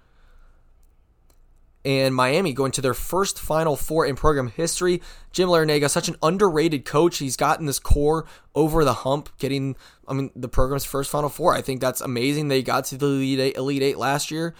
And 1.85 2.13
Miami 2.13 2.51
going 2.51 2.73
to 2.73 2.81
their 2.81 2.93
first 2.93 3.39
Final 3.39 3.77
Four 3.77 4.05
in 4.05 4.17
program 4.17 4.49
history. 4.49 5.01
Jim 5.31 5.47
Larrañaga, 5.47 5.89
such 5.89 6.09
an 6.09 6.17
underrated 6.21 6.83
coach. 6.83 7.19
He's 7.19 7.37
gotten 7.37 7.65
this 7.67 7.79
core 7.79 8.25
over 8.53 8.83
the 8.83 8.93
hump, 8.93 9.29
getting, 9.37 9.77
I 10.05 10.13
mean, 10.13 10.29
the 10.35 10.49
program's 10.49 10.83
first 10.83 11.09
Final 11.09 11.29
Four. 11.29 11.55
I 11.55 11.61
think 11.61 11.79
that's 11.79 12.01
amazing. 12.01 12.49
They 12.49 12.63
got 12.63 12.83
to 12.85 12.97
the 12.97 13.05
Elite 13.05 13.39
Eight, 13.39 13.55
Elite 13.55 13.81
Eight 13.81 13.97
last 13.97 14.29
year, 14.29 14.53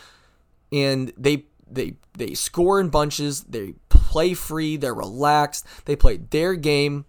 and 0.72 1.12
they 1.18 1.44
they 1.70 1.96
they 2.18 2.34
score 2.34 2.79
in 2.79 2.89
bunches. 2.89 3.41
They 3.44 3.74
play 4.10 4.34
free. 4.34 4.75
They're 4.75 4.94
relaxed. 4.94 5.68
They 5.86 5.96
play 5.96 6.18
their 6.18 6.56
game, 6.56 7.06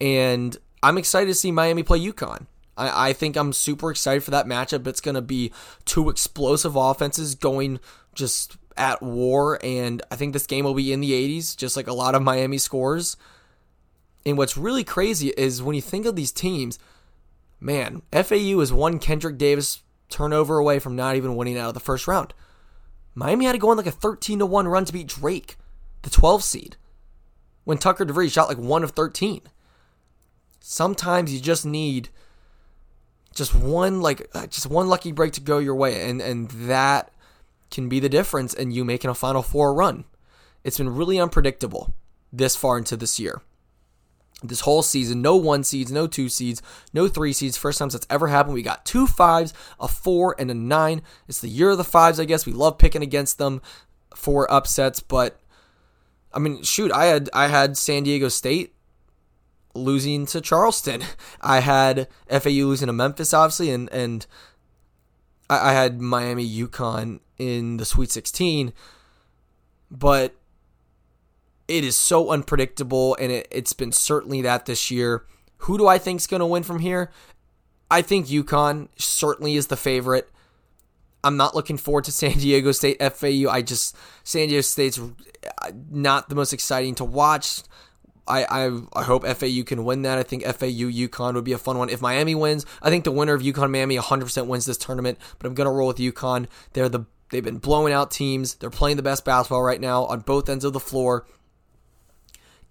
and 0.00 0.56
I'm 0.82 0.96
excited 0.96 1.26
to 1.26 1.34
see 1.34 1.52
Miami 1.52 1.82
play 1.82 2.00
UConn. 2.00 2.46
I, 2.78 3.10
I 3.10 3.12
think 3.12 3.36
I'm 3.36 3.52
super 3.52 3.90
excited 3.90 4.24
for 4.24 4.30
that 4.30 4.46
matchup. 4.46 4.86
It's 4.86 5.02
going 5.02 5.16
to 5.16 5.22
be 5.22 5.52
two 5.84 6.08
explosive 6.08 6.76
offenses 6.76 7.34
going 7.34 7.78
just 8.14 8.56
at 8.74 9.02
war, 9.02 9.58
and 9.62 10.00
I 10.10 10.16
think 10.16 10.32
this 10.32 10.46
game 10.46 10.64
will 10.64 10.72
be 10.72 10.94
in 10.94 11.00
the 11.00 11.12
80s, 11.12 11.54
just 11.54 11.76
like 11.76 11.88
a 11.88 11.92
lot 11.92 12.14
of 12.14 12.22
Miami 12.22 12.56
scores. 12.56 13.18
And 14.24 14.38
what's 14.38 14.56
really 14.56 14.82
crazy 14.82 15.28
is 15.36 15.62
when 15.62 15.76
you 15.76 15.82
think 15.82 16.06
of 16.06 16.16
these 16.16 16.32
teams, 16.32 16.78
man, 17.60 18.00
FAU 18.12 18.60
is 18.60 18.72
one 18.72 18.98
Kendrick 18.98 19.36
Davis 19.36 19.82
turnover 20.08 20.56
away 20.56 20.78
from 20.78 20.96
not 20.96 21.16
even 21.16 21.36
winning 21.36 21.58
out 21.58 21.68
of 21.68 21.74
the 21.74 21.80
first 21.80 22.08
round. 22.08 22.32
Miami 23.14 23.44
had 23.44 23.52
to 23.52 23.58
go 23.58 23.68
on 23.68 23.76
like 23.76 23.86
a 23.86 23.90
13 23.90 24.38
to 24.38 24.46
1 24.46 24.66
run 24.66 24.86
to 24.86 24.92
beat 24.92 25.08
Drake, 25.08 25.58
the 26.04 26.10
12 26.10 26.44
seed, 26.44 26.76
when 27.64 27.78
Tucker 27.78 28.04
DeVries 28.04 28.32
shot 28.32 28.48
like 28.48 28.58
1 28.58 28.84
of 28.84 28.92
13. 28.92 29.42
Sometimes 30.60 31.32
you 31.32 31.40
just 31.40 31.66
need 31.66 32.08
just 33.34 33.54
one 33.54 34.00
like 34.00 34.28
uh, 34.32 34.46
just 34.46 34.68
one 34.68 34.88
lucky 34.88 35.10
break 35.10 35.32
to 35.32 35.40
go 35.40 35.58
your 35.58 35.74
way 35.74 36.08
and 36.08 36.22
and 36.22 36.48
that 36.52 37.10
can 37.68 37.88
be 37.88 37.98
the 37.98 38.08
difference 38.08 38.54
in 38.54 38.70
you 38.70 38.84
making 38.84 39.10
a 39.10 39.14
final 39.14 39.42
four 39.42 39.74
run. 39.74 40.04
It's 40.62 40.78
been 40.78 40.94
really 40.94 41.18
unpredictable 41.18 41.92
this 42.32 42.54
far 42.54 42.78
into 42.78 42.96
this 42.96 43.18
year 43.18 43.42
this 44.48 44.60
whole 44.60 44.82
season. 44.82 45.22
No 45.22 45.36
one 45.36 45.64
seeds, 45.64 45.90
no 45.90 46.06
two 46.06 46.28
seeds, 46.28 46.62
no 46.92 47.08
three 47.08 47.32
seeds. 47.32 47.56
First 47.56 47.78
time 47.78 47.88
that's 47.88 48.06
ever 48.10 48.28
happened. 48.28 48.54
We 48.54 48.62
got 48.62 48.84
two 48.84 49.06
fives, 49.06 49.54
a 49.80 49.88
four, 49.88 50.36
and 50.38 50.50
a 50.50 50.54
nine. 50.54 51.02
It's 51.28 51.40
the 51.40 51.48
year 51.48 51.70
of 51.70 51.78
the 51.78 51.84
fives, 51.84 52.20
I 52.20 52.24
guess. 52.24 52.46
We 52.46 52.52
love 52.52 52.78
picking 52.78 53.02
against 53.02 53.38
them 53.38 53.62
for 54.14 54.50
upsets, 54.52 55.00
but 55.00 55.40
I 56.34 56.40
mean, 56.40 56.62
shoot, 56.62 56.92
I 56.92 57.06
had 57.06 57.30
I 57.32 57.46
had 57.46 57.76
San 57.76 58.02
Diego 58.02 58.28
State 58.28 58.74
losing 59.74 60.26
to 60.26 60.40
Charleston. 60.40 61.02
I 61.40 61.60
had 61.60 62.08
FAU 62.28 62.66
losing 62.66 62.88
to 62.88 62.92
Memphis, 62.92 63.32
obviously, 63.32 63.70
and 63.70 63.88
and 63.92 64.26
I, 65.48 65.70
I 65.70 65.72
had 65.72 66.00
Miami 66.00 66.48
UConn 66.48 67.20
in 67.38 67.76
the 67.76 67.84
Sweet 67.84 68.10
16. 68.10 68.72
But 69.90 70.34
it 71.68 71.84
is 71.84 71.96
so 71.96 72.30
unpredictable, 72.30 73.16
and 73.20 73.30
it, 73.30 73.48
it's 73.50 73.72
been 73.72 73.92
certainly 73.92 74.42
that 74.42 74.66
this 74.66 74.90
year. 74.90 75.24
Who 75.58 75.78
do 75.78 75.86
I 75.86 75.98
think 75.98 76.20
is 76.20 76.26
going 76.26 76.40
to 76.40 76.46
win 76.46 76.62
from 76.62 76.80
here? 76.80 77.10
I 77.90 78.02
think 78.02 78.26
UConn 78.26 78.88
certainly 78.98 79.54
is 79.54 79.68
the 79.68 79.76
favorite. 79.76 80.28
I'm 81.24 81.36
not 81.36 81.54
looking 81.54 81.76
forward 81.76 82.04
to 82.04 82.12
San 82.12 82.32
Diego 82.38 82.72
State 82.72 83.00
FAU. 83.00 83.50
I 83.50 83.62
just 83.62 83.96
San 84.22 84.48
Diego 84.48 84.60
State's 84.60 85.00
not 85.90 86.28
the 86.28 86.34
most 86.34 86.52
exciting 86.52 86.94
to 86.96 87.04
watch. 87.04 87.62
I, 88.26 88.44
I, 88.44 88.80
I 88.94 89.02
hope 89.02 89.26
FAU 89.26 89.64
can 89.66 89.84
win 89.84 90.02
that. 90.02 90.16
I 90.16 90.22
think 90.22 90.44
FAU 90.44 90.66
UConn 90.66 91.34
would 91.34 91.44
be 91.44 91.52
a 91.52 91.58
fun 91.58 91.76
one. 91.76 91.90
If 91.90 92.00
Miami 92.00 92.34
wins, 92.34 92.64
I 92.80 92.88
think 92.88 93.04
the 93.04 93.12
winner 93.12 93.34
of 93.34 93.42
UConn 93.42 93.70
Miami 93.70 93.98
100% 93.98 94.46
wins 94.46 94.64
this 94.64 94.78
tournament. 94.78 95.18
But 95.38 95.48
I'm 95.48 95.54
gonna 95.54 95.72
roll 95.72 95.88
with 95.88 95.98
UConn. 95.98 96.46
They're 96.72 96.88
the 96.88 97.04
they've 97.30 97.44
been 97.44 97.58
blowing 97.58 97.92
out 97.92 98.10
teams. 98.10 98.54
They're 98.54 98.70
playing 98.70 98.96
the 98.96 99.02
best 99.02 99.24
basketball 99.24 99.62
right 99.62 99.80
now 99.80 100.04
on 100.04 100.20
both 100.20 100.48
ends 100.48 100.64
of 100.64 100.72
the 100.72 100.80
floor 100.80 101.26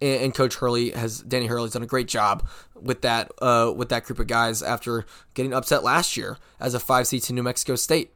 and, 0.00 0.24
and 0.24 0.34
Coach 0.34 0.56
Hurley 0.56 0.90
has 0.90 1.20
Danny 1.20 1.46
Hurley's 1.46 1.72
done 1.72 1.82
a 1.82 1.86
great 1.86 2.08
job 2.08 2.46
with 2.74 3.02
that 3.02 3.30
uh, 3.40 3.72
with 3.74 3.88
that 3.88 4.04
group 4.04 4.18
of 4.18 4.26
guys 4.26 4.62
after 4.62 5.06
getting 5.34 5.52
upset 5.52 5.82
last 5.82 6.16
year 6.16 6.38
as 6.60 6.74
a 6.74 6.80
five 6.80 7.06
seed 7.06 7.22
to 7.24 7.32
New 7.32 7.42
Mexico 7.42 7.76
State. 7.76 8.12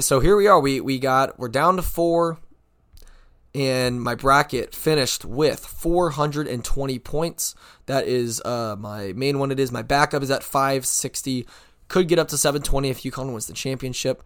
So 0.00 0.20
here 0.20 0.36
we 0.36 0.46
are. 0.46 0.58
We 0.58 0.80
we 0.80 0.98
got 0.98 1.38
we're 1.38 1.48
down 1.48 1.76
to 1.76 1.82
four, 1.82 2.38
and 3.54 4.00
my 4.00 4.14
bracket 4.14 4.74
finished 4.74 5.24
with 5.24 5.60
420 5.60 6.98
points. 6.98 7.54
That 7.86 8.06
is 8.06 8.40
uh, 8.44 8.76
my 8.78 9.12
main 9.12 9.38
one. 9.38 9.50
It 9.50 9.60
is 9.60 9.70
my 9.70 9.82
backup 9.82 10.22
is 10.22 10.30
at 10.30 10.42
560. 10.42 11.46
Could 11.88 12.08
get 12.08 12.18
up 12.18 12.28
to 12.28 12.38
720 12.38 12.88
if 12.88 13.02
UConn 13.02 13.32
wins 13.32 13.46
the 13.46 13.52
championship. 13.52 14.22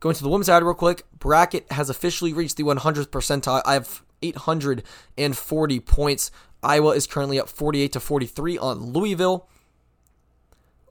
Going 0.00 0.14
to 0.14 0.22
the 0.22 0.28
women's 0.28 0.46
side 0.46 0.62
real 0.62 0.74
quick. 0.74 1.04
Bracket 1.18 1.70
has 1.72 1.88
officially 1.88 2.34
reached 2.34 2.58
the 2.58 2.64
100th 2.64 3.06
percentile. 3.06 3.62
I 3.64 3.72
have 3.72 4.02
840 4.20 5.80
points. 5.80 6.30
Iowa 6.62 6.90
is 6.90 7.06
currently 7.06 7.40
up 7.40 7.48
48 7.48 7.92
to 7.92 8.00
43 8.00 8.58
on 8.58 8.92
Louisville. 8.92 9.48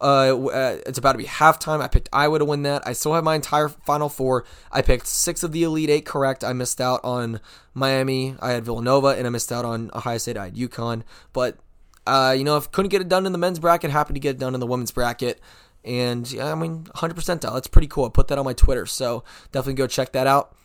Uh, 0.05 0.45
uh, 0.49 0.77
it's 0.85 0.99
about 0.99 1.13
to 1.13 1.17
be 1.17 1.25
halftime. 1.25 1.81
I 1.81 1.87
picked 1.87 2.09
Iowa 2.13 2.37
to 2.37 2.45
win 2.45 2.61
that. 2.61 2.87
I 2.87 2.93
still 2.93 3.15
have 3.15 3.23
my 3.23 3.33
entire 3.33 3.69
Final 3.69 4.07
Four. 4.07 4.45
I 4.71 4.83
picked 4.83 5.07
six 5.07 5.41
of 5.41 5.51
the 5.51 5.63
Elite 5.63 5.89
Eight 5.89 6.05
correct. 6.05 6.43
I 6.43 6.53
missed 6.53 6.79
out 6.79 6.99
on 7.03 7.39
Miami. 7.73 8.35
I 8.39 8.51
had 8.51 8.63
Villanova, 8.63 9.07
and 9.07 9.25
I 9.25 9.31
missed 9.31 9.51
out 9.51 9.65
on 9.65 9.89
Ohio 9.95 10.19
State. 10.19 10.37
I 10.37 10.45
had 10.45 10.55
UConn. 10.55 11.01
But, 11.33 11.57
uh, 12.05 12.35
you 12.37 12.43
know, 12.43 12.55
if 12.55 12.71
couldn't 12.71 12.89
get 12.89 13.01
it 13.01 13.09
done 13.09 13.25
in 13.25 13.31
the 13.31 13.39
men's 13.39 13.57
bracket, 13.57 13.89
happy 13.89 14.13
to 14.13 14.19
get 14.19 14.35
it 14.35 14.39
done 14.39 14.53
in 14.53 14.59
the 14.59 14.67
women's 14.67 14.91
bracket. 14.91 15.41
And, 15.83 16.31
yeah, 16.31 16.51
I 16.51 16.55
mean, 16.55 16.83
100% 16.83 17.43
out. 17.43 17.55
That's 17.55 17.67
pretty 17.67 17.87
cool. 17.87 18.05
I 18.05 18.09
put 18.09 18.27
that 18.27 18.37
on 18.37 18.45
my 18.45 18.53
Twitter, 18.53 18.85
so 18.85 19.23
definitely 19.51 19.73
go 19.73 19.87
check 19.87 20.11
that 20.11 20.27
out. 20.27 20.55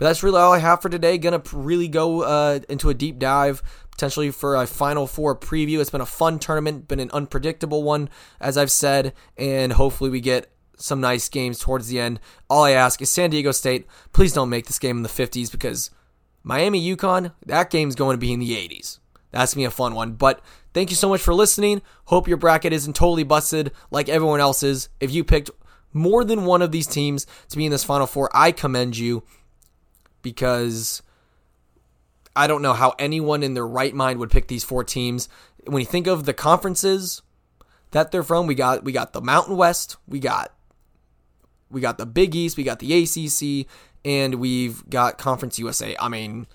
But 0.00 0.06
that's 0.06 0.22
really 0.22 0.40
all 0.40 0.54
I 0.54 0.60
have 0.60 0.80
for 0.80 0.88
today. 0.88 1.18
Gonna 1.18 1.42
really 1.52 1.86
go 1.86 2.22
uh, 2.22 2.60
into 2.70 2.88
a 2.88 2.94
deep 2.94 3.18
dive, 3.18 3.62
potentially 3.90 4.30
for 4.30 4.56
a 4.56 4.66
Final 4.66 5.06
Four 5.06 5.36
preview. 5.36 5.78
It's 5.78 5.90
been 5.90 6.00
a 6.00 6.06
fun 6.06 6.38
tournament, 6.38 6.88
been 6.88 7.00
an 7.00 7.10
unpredictable 7.10 7.82
one, 7.82 8.08
as 8.40 8.56
I've 8.56 8.70
said, 8.70 9.12
and 9.36 9.74
hopefully 9.74 10.08
we 10.08 10.22
get 10.22 10.50
some 10.78 11.02
nice 11.02 11.28
games 11.28 11.58
towards 11.58 11.88
the 11.88 12.00
end. 12.00 12.18
All 12.48 12.64
I 12.64 12.70
ask 12.70 13.02
is 13.02 13.10
San 13.10 13.28
Diego 13.28 13.52
State, 13.52 13.86
please 14.14 14.32
don't 14.32 14.48
make 14.48 14.68
this 14.68 14.78
game 14.78 14.96
in 14.96 15.02
the 15.02 15.10
50s 15.10 15.52
because 15.52 15.90
Miami 16.42 16.80
UConn, 16.96 17.34
that 17.44 17.68
game's 17.68 17.94
going 17.94 18.14
to 18.14 18.18
be 18.18 18.32
in 18.32 18.40
the 18.40 18.52
80s. 18.52 19.00
That's 19.32 19.52
gonna 19.52 19.64
be 19.64 19.66
a 19.66 19.70
fun 19.70 19.94
one. 19.94 20.12
But 20.12 20.40
thank 20.72 20.88
you 20.88 20.96
so 20.96 21.10
much 21.10 21.20
for 21.20 21.34
listening. 21.34 21.82
Hope 22.06 22.26
your 22.26 22.38
bracket 22.38 22.72
isn't 22.72 22.96
totally 22.96 23.24
busted 23.24 23.70
like 23.90 24.08
everyone 24.08 24.40
else's. 24.40 24.88
If 24.98 25.12
you 25.12 25.24
picked 25.24 25.50
more 25.92 26.24
than 26.24 26.46
one 26.46 26.62
of 26.62 26.72
these 26.72 26.86
teams 26.86 27.26
to 27.50 27.58
be 27.58 27.66
in 27.66 27.70
this 27.70 27.84
Final 27.84 28.06
Four, 28.06 28.30
I 28.32 28.50
commend 28.50 28.96
you 28.96 29.24
because 30.22 31.02
I 32.36 32.46
don't 32.46 32.62
know 32.62 32.72
how 32.72 32.94
anyone 32.98 33.42
in 33.42 33.54
their 33.54 33.66
right 33.66 33.94
mind 33.94 34.18
would 34.18 34.30
pick 34.30 34.48
these 34.48 34.64
four 34.64 34.84
teams. 34.84 35.28
When 35.66 35.80
you 35.80 35.86
think 35.86 36.06
of 36.06 36.24
the 36.24 36.34
conferences 36.34 37.22
that 37.90 38.12
they're 38.12 38.22
from, 38.22 38.46
we 38.46 38.54
got 38.54 38.84
we 38.84 38.92
got 38.92 39.12
the 39.12 39.20
Mountain 39.20 39.56
West, 39.56 39.96
we 40.06 40.20
got 40.20 40.54
we 41.70 41.80
got 41.80 41.98
the 41.98 42.06
Big 42.06 42.34
East, 42.34 42.56
we 42.56 42.64
got 42.64 42.78
the 42.78 43.02
ACC, 43.02 43.66
and 44.04 44.36
we've 44.36 44.88
got 44.88 45.18
Conference 45.18 45.58
USA. 45.58 45.96
I 45.98 46.08
mean, 46.08 46.46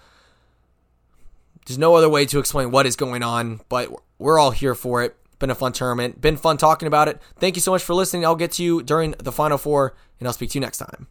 there's 1.66 1.78
no 1.78 1.96
other 1.96 2.10
way 2.10 2.26
to 2.26 2.40
explain 2.40 2.72
what 2.72 2.86
is 2.86 2.96
going 2.96 3.24
on, 3.24 3.62
but 3.70 3.92
we're 4.18 4.40
all 4.40 4.52
here 4.52 4.76
for 4.76 5.04
it. 5.04 5.16
Been 5.40 5.50
a 5.50 5.56
fun 5.56 5.74
tournament. 5.74 6.22
Been 6.22 6.38
fun 6.38 6.58
talking 6.58 6.88
about 6.88 7.08
it. 7.08 7.22
Thank 7.38 7.56
you 7.56 7.62
so 7.62 7.72
much 7.72 7.84
for 7.84 7.94
listening. 7.94 8.26
I'll 8.26 8.36
get 8.36 8.54
to 8.54 8.64
you 8.64 8.82
during 8.82 9.12
the 9.20 9.32
Final 9.32 9.58
Four, 9.58 9.96
and 10.20 10.28
I'll 10.28 10.34
speak 10.34 10.52
to 10.52 10.56
you 10.56 10.62
next 10.62 10.78
time. 10.78 11.08